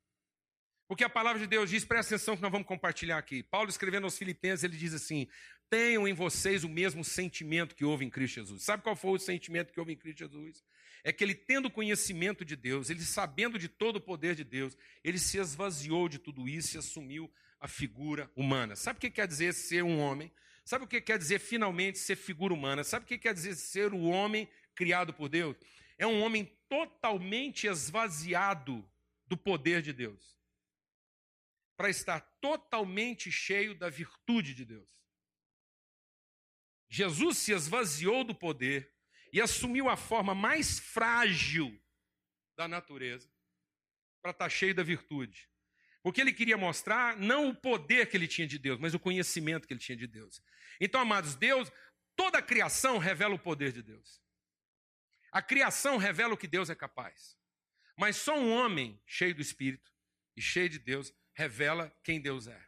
[0.88, 3.42] Porque a palavra de Deus diz, presta atenção que nós vamos compartilhar aqui.
[3.42, 5.27] Paulo escrevendo aos Filipenses, ele diz assim:
[5.68, 8.62] tenham em vocês o mesmo sentimento que houve em Cristo Jesus.
[8.62, 10.64] Sabe qual foi o sentimento que houve em Cristo Jesus?
[11.03, 14.77] É que ele, tendo conhecimento de Deus, ele sabendo de todo o poder de Deus,
[15.03, 18.77] ele se esvaziou de tudo isso e assumiu a figura humana.
[18.77, 20.33] Sabe o que quer dizer ser um homem?
[20.64, 22.83] Sabe o que quer dizer finalmente ser figura humana?
[22.83, 25.57] Sabe o que quer dizer ser o homem criado por Deus?
[25.96, 28.85] É um homem totalmente esvaziado
[29.27, 30.36] do poder de Deus,
[31.77, 34.89] para estar totalmente cheio da virtude de Deus.
[36.89, 38.95] Jesus se esvaziou do poder
[39.33, 41.79] e assumiu a forma mais frágil
[42.57, 43.31] da natureza
[44.23, 45.51] para estar tá cheio da virtude.
[46.03, 49.67] Porque ele queria mostrar não o poder que ele tinha de Deus, mas o conhecimento
[49.67, 50.41] que ele tinha de Deus.
[50.81, 51.71] Então, amados, Deus,
[52.15, 54.23] toda a criação revela o poder de Deus.
[55.33, 57.37] A criação revela o que Deus é capaz.
[57.99, 59.93] Mas só um homem cheio do Espírito
[60.37, 62.61] e cheio de Deus revela quem Deus é.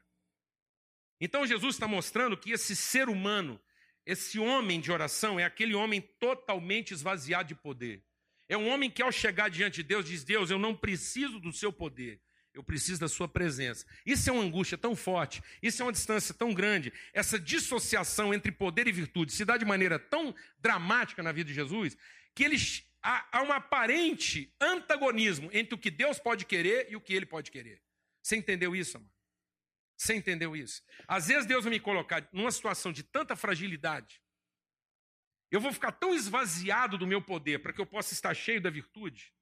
[1.20, 3.60] Então Jesus está mostrando que esse ser humano,
[4.06, 8.04] esse homem de oração, é aquele homem totalmente esvaziado de poder.
[8.48, 11.52] É um homem que, ao chegar diante de Deus, diz: Deus, eu não preciso do
[11.52, 12.20] seu poder,
[12.54, 13.84] eu preciso da sua presença.
[14.06, 18.52] Isso é uma angústia tão forte, isso é uma distância tão grande, essa dissociação entre
[18.52, 21.96] poder e virtude se dá de maneira tão dramática na vida de Jesus,
[22.34, 22.56] que ele,
[23.02, 27.26] há, há um aparente antagonismo entre o que Deus pode querer e o que ele
[27.26, 27.82] pode querer.
[28.28, 29.10] Você entendeu isso, amor?
[29.96, 30.84] Você entendeu isso?
[31.06, 34.22] Às vezes Deus vai me colocar numa situação de tanta fragilidade.
[35.50, 38.68] Eu vou ficar tão esvaziado do meu poder para que eu possa estar cheio da
[38.68, 39.34] virtude,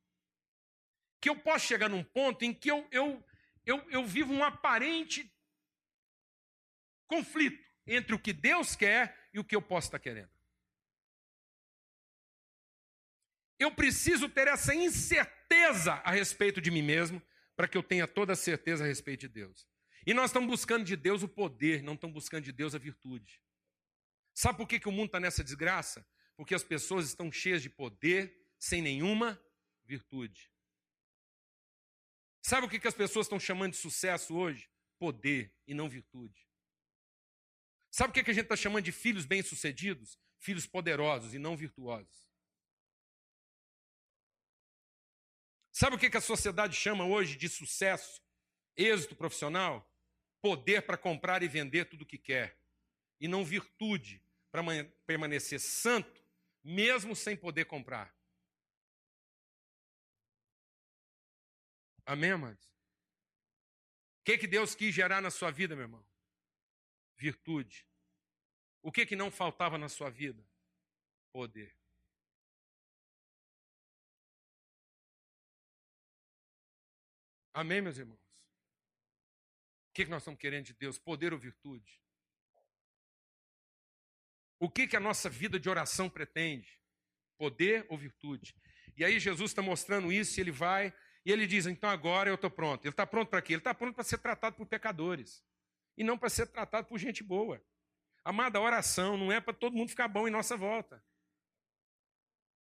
[1.21, 3.27] que eu posso chegar num ponto em que eu, eu,
[3.65, 5.35] eu, eu vivo um aparente
[7.09, 10.31] conflito entre o que Deus quer e o que eu posso estar querendo.
[13.59, 17.21] Eu preciso ter essa incerteza a respeito de mim mesmo
[17.57, 19.67] para que eu tenha toda a certeza a respeito de Deus.
[20.07, 23.43] E nós estamos buscando de Deus o poder, não estamos buscando de Deus a virtude.
[24.35, 26.07] Sabe por que, que o mundo está nessa desgraça?
[26.37, 29.43] Porque as pessoas estão cheias de poder sem nenhuma
[29.85, 30.53] virtude.
[32.43, 34.71] Sabe o que, que as pessoas estão chamando de sucesso hoje?
[34.99, 36.47] Poder e não virtude.
[37.91, 40.19] Sabe o que, que a gente está chamando de filhos bem-sucedidos?
[40.39, 42.26] Filhos poderosos e não virtuosos.
[45.79, 48.23] Sabe o que, a sociedade chama hoje de sucesso,
[48.75, 49.87] êxito profissional?
[50.41, 52.57] poder para comprar e vender tudo o que quer,
[53.21, 54.63] e não virtude para
[55.05, 56.25] permanecer santo,
[56.63, 58.17] mesmo sem poder comprar.
[62.07, 62.65] Amém, amados?
[64.21, 66.07] O que, que Deus quis gerar na sua vida, meu irmão?
[67.17, 67.85] Virtude.
[68.81, 70.49] O que, que não faltava na sua vida?
[71.33, 71.77] Poder.
[77.57, 78.27] Amém, meus irmãos?
[79.97, 80.99] que, que nós estamos querendo de Deus?
[80.99, 82.03] Poder ou virtude?
[84.59, 86.79] O que, que a nossa vida de oração pretende?
[87.39, 88.55] Poder ou virtude?
[88.95, 92.35] E aí Jesus está mostrando isso e ele vai e ele diz: então agora eu
[92.35, 92.85] estou pronto.
[92.85, 93.55] Ele está pronto para quê?
[93.55, 95.43] Ele está pronto para ser tratado por pecadores
[95.97, 97.65] e não para ser tratado por gente boa.
[98.23, 101.03] Amada, a oração não é para todo mundo ficar bom em nossa volta.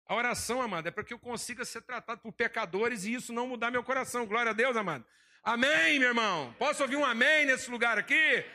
[0.07, 3.47] A oração, amada, é para que eu consiga ser tratado por pecadores e isso não
[3.47, 4.27] mudar meu coração.
[4.27, 5.03] Glória a Deus, amado.
[5.43, 6.55] Amém, meu irmão?
[6.59, 8.45] Posso ouvir um amém nesse lugar aqui?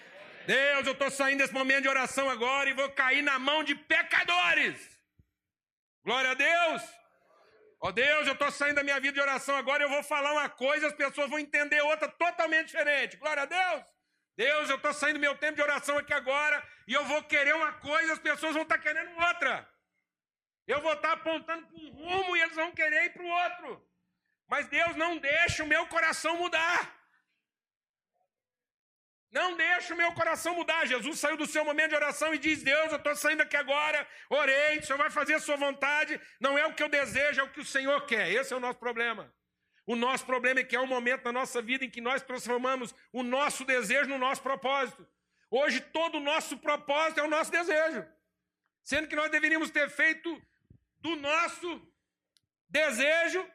[0.46, 3.74] Deus, eu estou saindo desse momento de oração agora e vou cair na mão de
[3.74, 4.76] pecadores.
[6.04, 6.82] Glória a Deus.
[7.82, 10.32] Ó oh, Deus, eu estou saindo da minha vida de oração agora, eu vou falar
[10.32, 13.16] uma coisa, as pessoas vão entender outra totalmente diferente.
[13.16, 13.84] Glória a Deus.
[14.36, 17.54] Deus, eu estou saindo do meu tempo de oração aqui agora e eu vou querer
[17.54, 19.68] uma coisa, as pessoas vão estar tá querendo outra.
[20.72, 23.70] Eu vou estar apontando para um rumo e eles vão querer ir para o outro.
[24.48, 26.80] Mas Deus não deixa o meu coração mudar.
[29.32, 30.86] Não deixa o meu coração mudar.
[30.86, 34.06] Jesus saiu do seu momento de oração e diz: Deus, eu estou saindo aqui agora,
[34.28, 36.20] orei, o Senhor vai fazer a sua vontade.
[36.40, 38.30] Não é o que eu desejo, é o que o Senhor quer.
[38.30, 39.32] Esse é o nosso problema.
[39.86, 42.94] O nosso problema é que é um momento na nossa vida em que nós transformamos
[43.12, 45.04] o nosso desejo no nosso propósito.
[45.50, 48.06] Hoje, todo o nosso propósito é o nosso desejo.
[48.84, 50.40] Sendo que nós deveríamos ter feito
[51.00, 51.68] do nosso
[52.68, 53.48] desejo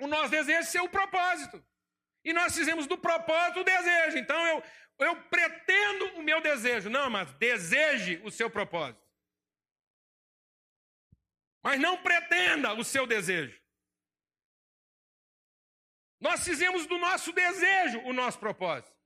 [0.00, 1.64] o nosso desejo ser o propósito.
[2.24, 4.18] E nós fizemos do propósito o desejo.
[4.18, 4.62] Então eu,
[5.06, 6.88] eu pretendo o meu desejo.
[6.88, 9.02] Não, mas deseje o seu propósito.
[11.62, 13.60] Mas não pretenda o seu desejo.
[16.20, 18.96] Nós fizemos do nosso desejo o nosso propósito.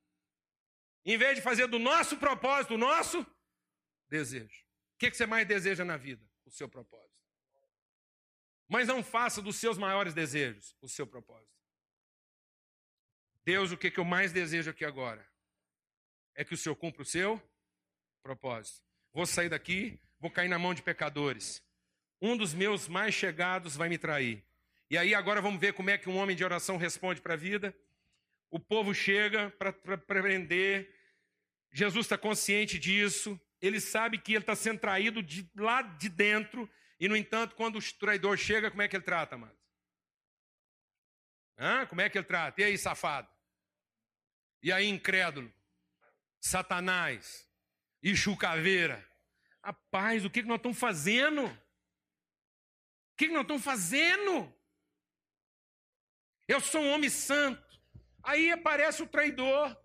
[1.05, 3.26] Em vez de fazer do nosso propósito o nosso
[4.09, 4.62] desejo.
[4.94, 6.24] O que você mais deseja na vida?
[6.46, 7.22] O seu propósito.
[8.73, 11.53] Mas não faça dos seus maiores desejos o seu propósito.
[13.45, 15.23] Deus, o que, eu mais desejo aqui agora?
[16.35, 17.39] É que o Senhor cumpra o seu
[18.23, 18.83] propósito.
[19.12, 21.62] Vou sair daqui, vou cair na mão de pecadores.
[22.18, 24.43] Um dos meus mais chegados vai me trair.
[24.89, 27.37] E aí agora vamos ver como é que um homem de oração responde para a
[27.37, 27.77] vida.
[28.51, 30.91] O povo chega para prender.
[31.70, 33.39] Jesus está consciente disso.
[33.61, 36.66] Ele sabe que ele está sendo traído de lá de dentro.
[37.03, 39.59] E, no entanto, quando o traidor chega, como é que ele trata, amado?
[41.59, 41.84] Hã?
[41.84, 42.61] Como é que ele trata?
[42.61, 43.28] E aí, safado?
[44.62, 45.53] E aí, incrédulo?
[46.40, 47.44] Satanás?
[48.00, 49.05] E chucaveira?
[49.64, 51.44] Rapaz, o que, que nós estamos fazendo?
[51.44, 51.57] O
[53.16, 54.55] que, que nós estamos fazendo?
[56.46, 57.82] Eu sou um homem santo.
[58.22, 59.76] Aí aparece o traidor.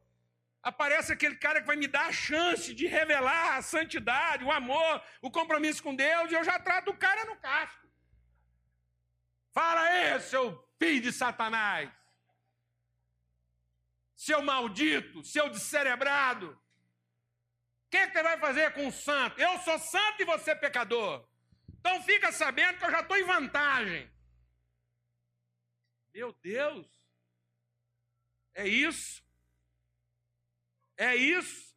[0.68, 5.02] Aparece aquele cara que vai me dar a chance de revelar a santidade, o amor,
[5.22, 7.88] o compromisso com Deus, e eu já trato o cara no casco.
[9.54, 10.44] Fala aí, seu
[10.78, 11.90] filho de Satanás.
[14.14, 16.50] Seu maldito, seu descerebrado.
[16.52, 19.40] O que, você vai fazer com o santo?
[19.40, 21.26] Eu sou santo e você é pecador.
[21.80, 24.12] Então fica sabendo que eu já estou em vantagem.
[26.14, 26.86] Meu Deus.
[28.54, 29.26] É isso.
[30.98, 31.68] É isso.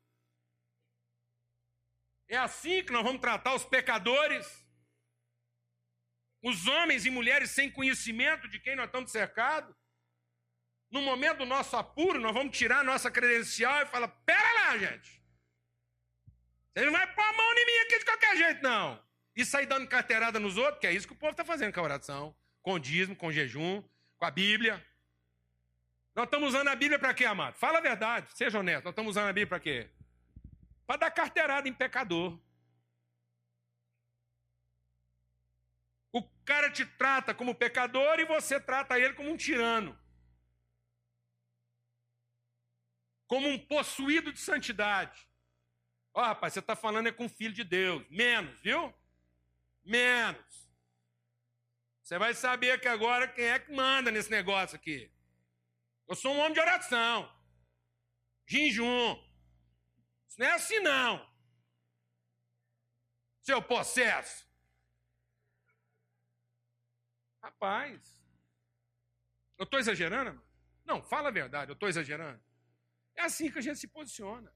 [2.28, 4.46] É assim que nós vamos tratar os pecadores,
[6.42, 9.74] os homens e mulheres sem conhecimento de quem nós estamos cercados.
[10.90, 14.78] No momento do nosso apuro, nós vamos tirar a nossa credencial e falar: pera lá,
[14.78, 15.20] gente.
[16.72, 19.04] Você não vai pôr a mão em mim aqui de qualquer jeito, não.
[19.36, 21.80] E sair dando carteirada nos outros, que é isso que o povo está fazendo com
[21.80, 23.82] a oração, com o dízimo, com o jejum,
[24.16, 24.84] com a Bíblia.
[26.14, 27.54] Nós estamos usando a Bíblia para quê, amado?
[27.54, 28.84] Fala a verdade, seja honesto.
[28.84, 29.90] Nós estamos usando a Bíblia para quê?
[30.86, 32.38] Para dar carteirada em pecador.
[36.12, 39.96] O cara te trata como pecador e você trata ele como um tirano.
[43.28, 45.28] Como um possuído de santidade.
[46.12, 48.04] Ó, oh, rapaz, você está falando é com o filho de Deus.
[48.10, 48.92] Menos, viu?
[49.84, 50.68] Menos.
[52.02, 55.08] Você vai saber que agora quem é que manda nesse negócio aqui.
[56.10, 57.32] Eu sou um homem de oração.
[58.44, 59.14] Jejum.
[60.28, 61.24] Isso não é assim, não.
[63.42, 64.44] Seu processo.
[67.40, 68.20] Rapaz.
[69.56, 70.42] Eu estou exagerando?
[70.84, 72.42] Não, fala a verdade, eu estou exagerando.
[73.14, 74.52] É assim que a gente se posiciona.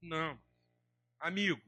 [0.00, 0.40] Não.
[1.18, 1.60] Amigo.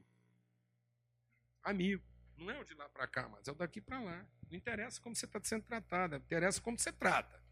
[1.61, 2.01] Amigo.
[2.37, 4.25] Não é o de lá para cá, mas é o daqui para lá.
[4.49, 7.42] Não interessa como você está sendo tratado, interessa como você trata.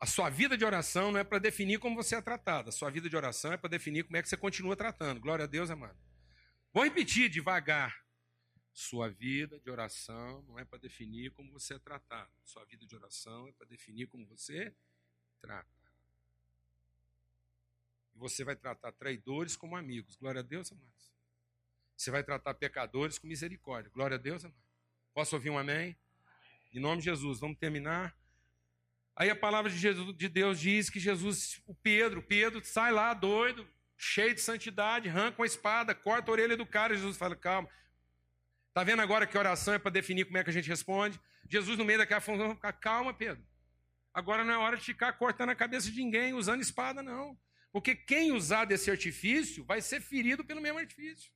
[0.00, 2.70] A sua vida de oração não é para definir como você é tratado.
[2.70, 5.20] A sua vida de oração é para definir como é que você continua tratando.
[5.20, 5.98] Glória a Deus, amado.
[6.72, 8.02] Vou repetir devagar.
[8.72, 12.30] Sua vida de oração não é para definir como você é tratado.
[12.42, 14.74] Sua vida de oração é para definir como você
[15.38, 15.68] trata.
[18.14, 20.16] E você vai tratar traidores como amigos.
[20.16, 21.12] Glória a Deus, amados.
[21.94, 23.90] Você vai tratar pecadores com misericórdia.
[23.92, 24.62] Glória a Deus, amado.
[25.12, 25.94] Posso ouvir um amém?
[26.72, 27.38] Em nome de Jesus.
[27.38, 28.18] Vamos terminar.
[29.20, 33.12] Aí a palavra de, Jesus, de Deus diz que Jesus, o Pedro, Pedro sai lá
[33.12, 36.94] doido, cheio de santidade, arranca uma espada, corta a orelha do cara.
[36.94, 37.68] Jesus fala: calma.
[38.68, 41.20] Está vendo agora que oração é para definir como é que a gente responde?
[41.50, 43.44] Jesus, no meio daquela função, ficar calma, Pedro.
[44.14, 47.38] Agora não é hora de ficar cortando a cabeça de ninguém, usando espada, não.
[47.70, 51.30] Porque quem usar desse artifício vai ser ferido pelo mesmo artifício.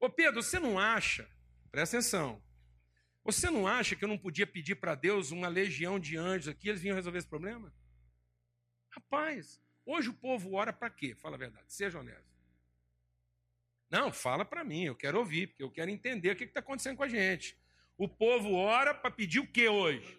[0.00, 1.28] Ô Pedro, você não acha,
[1.70, 2.42] presta atenção,
[3.24, 6.68] você não acha que eu não podia pedir para Deus uma legião de anjos aqui,
[6.68, 7.72] eles vinham resolver esse problema?
[8.90, 11.14] Rapaz, hoje o povo ora para quê?
[11.14, 12.32] Fala a verdade, seja honesto.
[13.90, 16.96] Não, fala para mim, eu quero ouvir, porque eu quero entender o que está acontecendo
[16.96, 17.56] com a gente.
[17.96, 20.18] O povo ora para pedir o que hoje?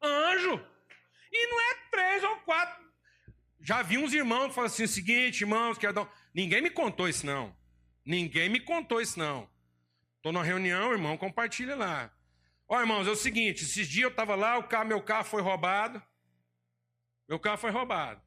[0.00, 0.64] Anjo!
[1.32, 2.84] E não é três ou quatro.
[3.60, 6.30] Já vi uns irmãos que falam assim: o seguinte, irmãos, quero dar.
[6.34, 7.56] Ninguém me contou isso, não.
[8.04, 9.48] Ninguém me contou isso, não.
[10.16, 12.14] Estou numa reunião, irmão, compartilha lá.
[12.68, 15.42] Ó, irmãos, é o seguinte: esses dias eu estava lá, o carro, meu carro foi
[15.42, 16.02] roubado.
[17.28, 18.22] Meu carro foi roubado.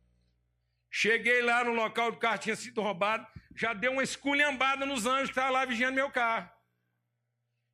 [0.90, 5.26] Cheguei lá no local do carro tinha sido roubado, já deu uma esculhambada nos anjos
[5.26, 6.50] que estavam lá vigiando meu carro.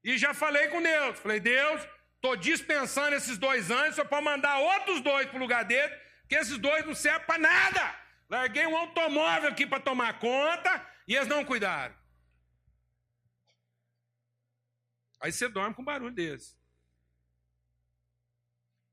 [0.04, 1.20] E já falei com Deus.
[1.20, 1.82] Falei, Deus,
[2.16, 5.94] estou dispensando esses dois anjos, só para mandar outros dois para o lugar dele,
[6.28, 7.96] que esses dois não servem para nada.
[8.30, 11.96] Larguei um automóvel aqui para tomar conta e eles não cuidaram.
[15.24, 16.54] Aí você dorme com um barulho desse.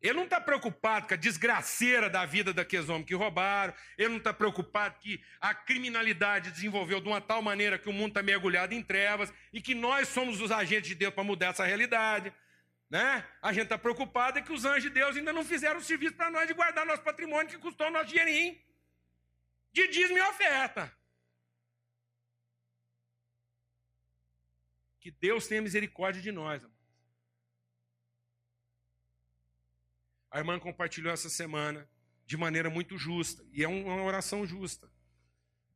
[0.00, 3.74] Ele não está preocupado com a desgraceira da vida daqueles homens que roubaram.
[3.98, 8.10] Ele não está preocupado que a criminalidade desenvolveu de uma tal maneira que o mundo
[8.10, 11.66] está mergulhado em trevas e que nós somos os agentes de Deus para mudar essa
[11.66, 12.32] realidade.
[12.88, 13.26] Né?
[13.42, 16.14] A gente está preocupado é que os anjos de Deus ainda não fizeram o serviço
[16.14, 18.56] para nós de guardar nosso patrimônio que custou nosso dinheirinho
[19.72, 20.99] de dízimo e oferta.
[25.00, 26.62] Que Deus tenha misericórdia de nós.
[30.30, 31.88] A irmã compartilhou essa semana
[32.24, 34.88] de maneira muito justa, e é uma oração justa.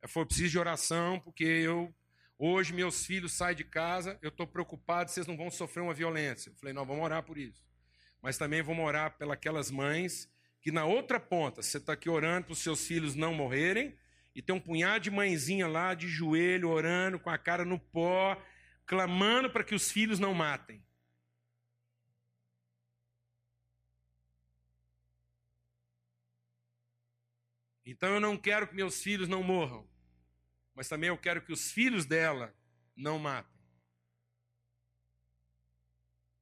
[0.07, 1.93] Foi preciso de oração, porque eu
[2.39, 6.51] hoje meus filhos saem de casa, eu estou preocupado eles não vão sofrer uma violência.
[6.51, 7.65] Eu falei, não, vamos orar por isso.
[8.23, 12.53] Mas também vamos orar pelas mães que na outra ponta, você está aqui orando para
[12.53, 13.99] os seus filhos não morrerem,
[14.35, 18.41] e tem um punhado de mãezinha lá de joelho, orando, com a cara no pó,
[18.87, 20.85] clamando para que os filhos não matem.
[27.87, 29.89] Então eu não quero que meus filhos não morram,
[30.75, 32.55] mas também eu quero que os filhos dela
[32.97, 33.55] não matem.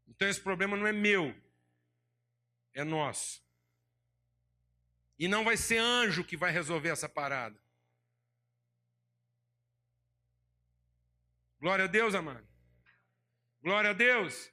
[0.07, 1.35] Então esse problema não é meu,
[2.73, 3.43] é nosso.
[5.19, 7.62] E não vai ser anjo que vai resolver essa parada.
[11.63, 12.45] Glória a Deus, amado.
[13.63, 14.53] Glória a Deus.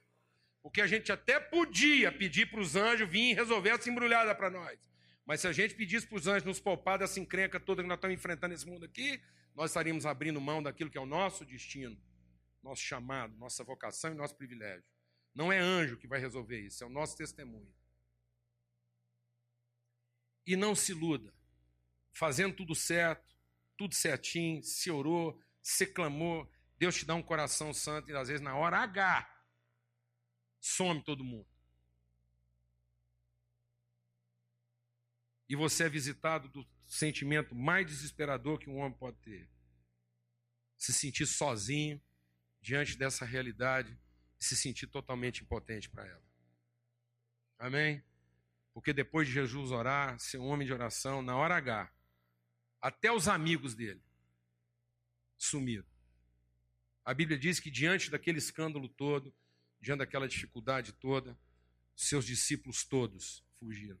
[0.62, 4.78] Porque a gente até podia pedir para os anjos virem resolver essa embrulhada para nós.
[5.26, 7.96] Mas se a gente pedisse para os anjos nos poupar dessa encrenca toda que nós
[7.96, 9.20] estamos enfrentando nesse mundo aqui,
[9.56, 12.00] nós estaríamos abrindo mão daquilo que é o nosso destino,
[12.62, 14.84] nosso chamado, nossa vocação e nosso privilégio.
[15.34, 17.74] Não é anjo que vai resolver isso, é o nosso testemunho.
[20.46, 21.34] E não se iluda,
[22.12, 23.36] fazendo tudo certo,
[23.76, 26.48] tudo certinho, se orou, se clamou,
[26.80, 29.30] Deus te dá um coração santo e às vezes na hora H
[30.58, 31.46] some todo mundo.
[35.46, 39.50] E você é visitado do sentimento mais desesperador que um homem pode ter.
[40.78, 42.00] Se sentir sozinho
[42.62, 43.94] diante dessa realidade
[44.40, 46.24] e se sentir totalmente impotente para ela.
[47.58, 48.02] Amém?
[48.72, 51.92] Porque depois de Jesus orar, ser um homem de oração, na hora H,
[52.80, 54.02] até os amigos dele
[55.36, 55.89] sumiram.
[57.04, 59.34] A Bíblia diz que diante daquele escândalo todo,
[59.80, 61.38] diante daquela dificuldade toda,
[61.94, 64.00] seus discípulos todos fugiram.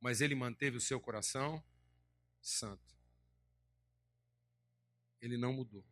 [0.00, 1.62] Mas ele manteve o seu coração
[2.40, 2.96] santo.
[5.20, 5.84] Ele não mudou.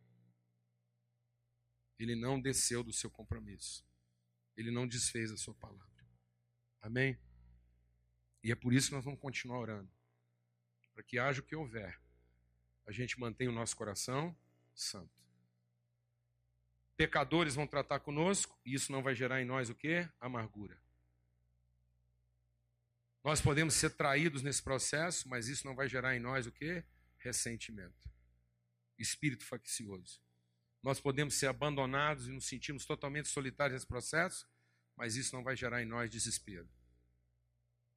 [1.99, 3.85] Ele não desceu do seu compromisso.
[4.55, 5.87] Ele não desfez a sua palavra.
[6.81, 7.19] Amém?
[8.43, 9.91] E é por isso que nós vamos continuar orando.
[10.93, 11.99] Para que haja o que houver,
[12.85, 14.35] a gente mantenha o nosso coração
[14.73, 15.28] santo.
[16.99, 20.05] Pecadores vão tratar conosco e isso não vai gerar em nós o que?
[20.19, 20.77] Amargura.
[23.23, 26.83] Nós podemos ser traídos nesse processo, mas isso não vai gerar em nós o que?
[27.19, 28.11] Ressentimento.
[28.97, 30.19] Espírito faccioso.
[30.83, 34.45] Nós podemos ser abandonados e nos sentirmos totalmente solitários nesse processo,
[34.97, 36.67] mas isso não vai gerar em nós desespero.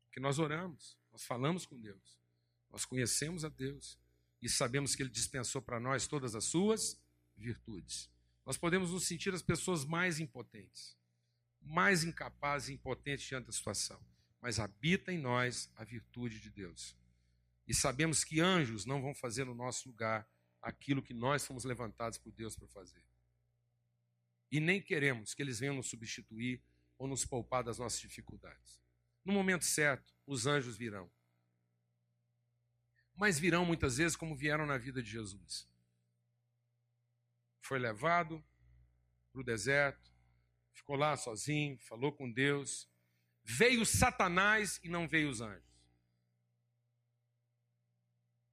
[0.05, 2.20] Porque nós oramos, nós falamos com Deus,
[2.70, 3.98] nós conhecemos a Deus
[4.40, 6.96] e sabemos que Ele dispensou para nós todas as suas
[7.36, 8.11] virtudes.
[8.45, 10.97] Nós podemos nos sentir as pessoas mais impotentes,
[11.61, 14.05] mais incapazes e impotentes diante da situação,
[14.40, 16.97] mas habita em nós a virtude de Deus.
[17.66, 20.28] E sabemos que anjos não vão fazer no nosso lugar
[20.61, 23.05] aquilo que nós fomos levantados por Deus para fazer.
[24.51, 26.61] E nem queremos que eles venham nos substituir
[26.99, 28.82] ou nos poupar das nossas dificuldades.
[29.24, 31.11] No momento certo, os anjos virão.
[33.14, 35.71] Mas virão muitas vezes como vieram na vida de Jesus
[37.62, 38.44] foi levado
[39.32, 40.12] para o deserto,
[40.74, 42.88] ficou lá sozinho, falou com Deus.
[43.44, 45.72] Veio Satanás e não veio os anjos.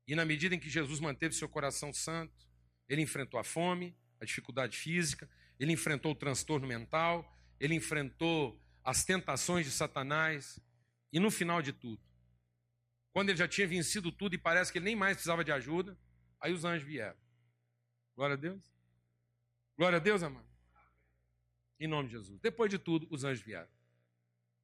[0.07, 2.47] E na medida em que Jesus manteve seu coração santo,
[2.87, 5.29] ele enfrentou a fome, a dificuldade física,
[5.59, 10.59] ele enfrentou o transtorno mental, ele enfrentou as tentações de Satanás,
[11.11, 12.01] e no final de tudo,
[13.11, 15.97] quando ele já tinha vencido tudo e parece que ele nem mais precisava de ajuda,
[16.39, 17.17] aí os anjos vieram.
[18.15, 18.78] Glória a Deus.
[19.79, 20.45] Glória a Deus, amado.
[21.79, 22.37] Em nome de Jesus.
[22.41, 23.69] Depois de tudo, os anjos vieram.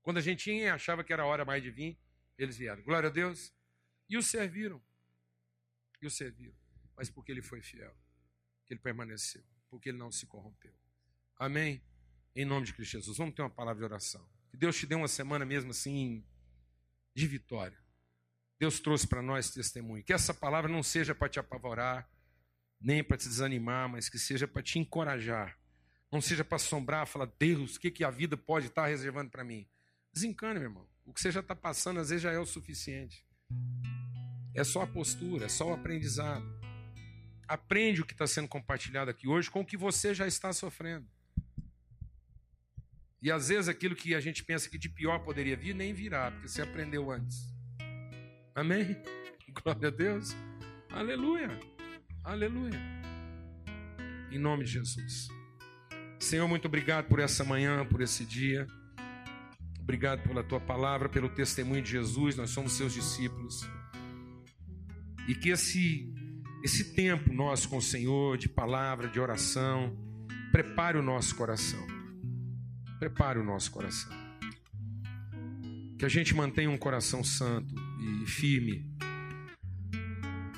[0.02, 1.98] Quando a gente ia, achava que era hora mais de vir,
[2.38, 2.84] eles vieram.
[2.84, 3.54] Glória a Deus.
[4.10, 4.84] E o serviram.
[6.02, 6.54] E o serviram.
[6.98, 7.96] Mas porque ele foi fiel.
[8.66, 9.42] Que ele permaneceu.
[9.70, 10.76] Porque ele não se corrompeu.
[11.38, 11.82] Amém?
[12.36, 13.18] Em nome de Cristo Jesus.
[13.18, 14.30] Vamos ter uma palavra de oração.
[14.50, 16.26] Que Deus te dê uma semana mesmo assim
[17.14, 17.82] de vitória.
[18.60, 20.04] Deus trouxe para nós testemunho.
[20.04, 22.06] Que essa palavra não seja para te apavorar,
[22.86, 25.58] nem para te desanimar, mas que seja para te encorajar.
[26.12, 29.44] Não seja para assombrar, falar, Deus, o que, que a vida pode estar reservando para
[29.44, 29.68] mim?
[30.14, 30.88] Desencane, meu irmão.
[31.04, 33.26] O que você já está passando, às vezes, já é o suficiente.
[34.54, 36.46] É só a postura, é só o aprendizado.
[37.48, 41.08] Aprende o que está sendo compartilhado aqui hoje com o que você já está sofrendo.
[43.20, 46.30] E às vezes aquilo que a gente pensa que de pior poderia vir, nem virá,
[46.30, 47.52] porque você aprendeu antes.
[48.54, 48.96] Amém?
[49.64, 50.36] Glória a Deus.
[50.92, 51.75] Aleluia.
[52.26, 52.82] Aleluia.
[54.32, 55.28] Em nome de Jesus.
[56.20, 58.66] Senhor, muito obrigado por essa manhã, por esse dia.
[59.80, 62.36] Obrigado pela tua palavra, pelo testemunho de Jesus.
[62.36, 63.70] Nós somos seus discípulos.
[65.28, 66.12] E que esse
[66.64, 69.96] esse tempo nosso com o Senhor de palavra, de oração,
[70.52, 71.86] prepare o nosso coração.
[72.98, 74.12] Prepare o nosso coração.
[76.00, 78.95] Que a gente mantenha um coração santo e firme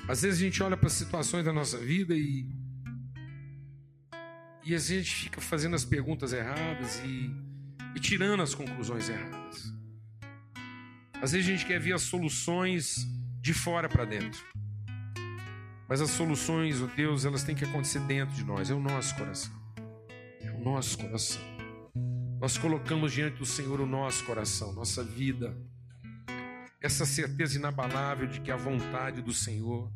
[0.08, 2.48] às vezes a gente olha para as situações da nossa vida e.
[4.64, 7.30] E a gente fica fazendo as perguntas erradas e,
[7.94, 9.72] e tirando as conclusões erradas.
[11.22, 13.06] Às vezes a gente quer ver as soluções
[13.40, 14.44] de fora para dentro.
[15.88, 18.80] Mas as soluções, ó oh Deus, elas têm que acontecer dentro de nós, é o
[18.80, 19.52] nosso coração.
[20.40, 21.40] É o nosso coração.
[22.40, 25.56] Nós colocamos diante do Senhor o nosso coração, nossa vida.
[26.80, 29.90] Essa certeza inabalável de que a vontade do Senhor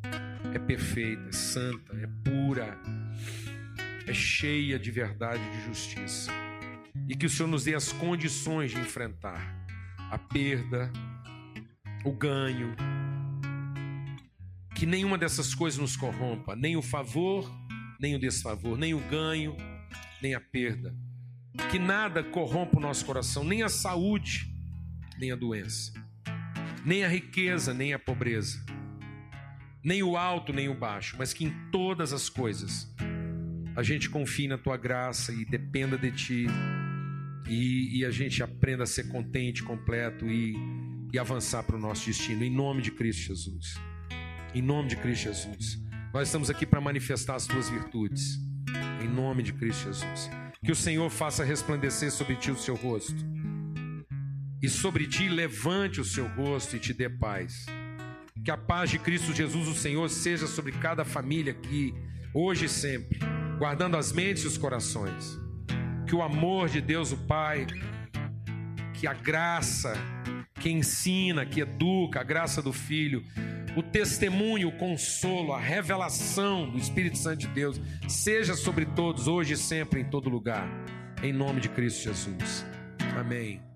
[0.53, 2.77] é perfeita, é santa, é pura,
[4.05, 6.33] é cheia de verdade e de justiça.
[7.09, 9.65] E que o Senhor nos dê as condições de enfrentar
[10.11, 10.93] a perda,
[12.05, 12.75] o ganho,
[14.75, 17.49] que nenhuma dessas coisas nos corrompa, nem o favor,
[18.01, 19.57] nem o desfavor, nem o ganho,
[20.21, 20.93] nem a perda.
[21.71, 24.53] Que nada corrompa o nosso coração, nem a saúde,
[25.17, 25.93] nem a doença,
[26.85, 28.65] nem a riqueza, nem a pobreza,
[29.85, 32.93] nem o alto, nem o baixo, mas que em todas as coisas
[33.75, 36.47] a gente confie na tua graça e dependa de ti,
[37.49, 40.55] e, e a gente aprenda a ser contente, completo e,
[41.13, 43.75] e avançar para o nosso destino, em nome de Cristo Jesus.
[44.55, 45.83] Em nome de Cristo Jesus.
[46.13, 48.39] Nós estamos aqui para manifestar as tuas virtudes.
[49.03, 50.31] Em nome de Cristo Jesus.
[50.63, 53.17] Que o Senhor faça resplandecer sobre ti o seu rosto.
[54.63, 57.67] E sobre ti levante o seu rosto e te dê paz.
[58.45, 61.93] Que a paz de Cristo Jesus, o Senhor, seja sobre cada família aqui,
[62.33, 63.19] hoje e sempre,
[63.59, 65.37] guardando as mentes e os corações.
[66.07, 67.67] Que o amor de Deus, o Pai,
[68.95, 69.95] que a graça
[70.61, 73.25] que ensina, que educa, a graça do Filho,
[73.77, 79.55] o testemunho, o consolo, a revelação do Espírito Santo de Deus, seja sobre todos, hoje
[79.55, 80.69] e sempre, em todo lugar.
[81.21, 82.65] Em nome de Cristo Jesus.
[83.19, 83.72] Amém.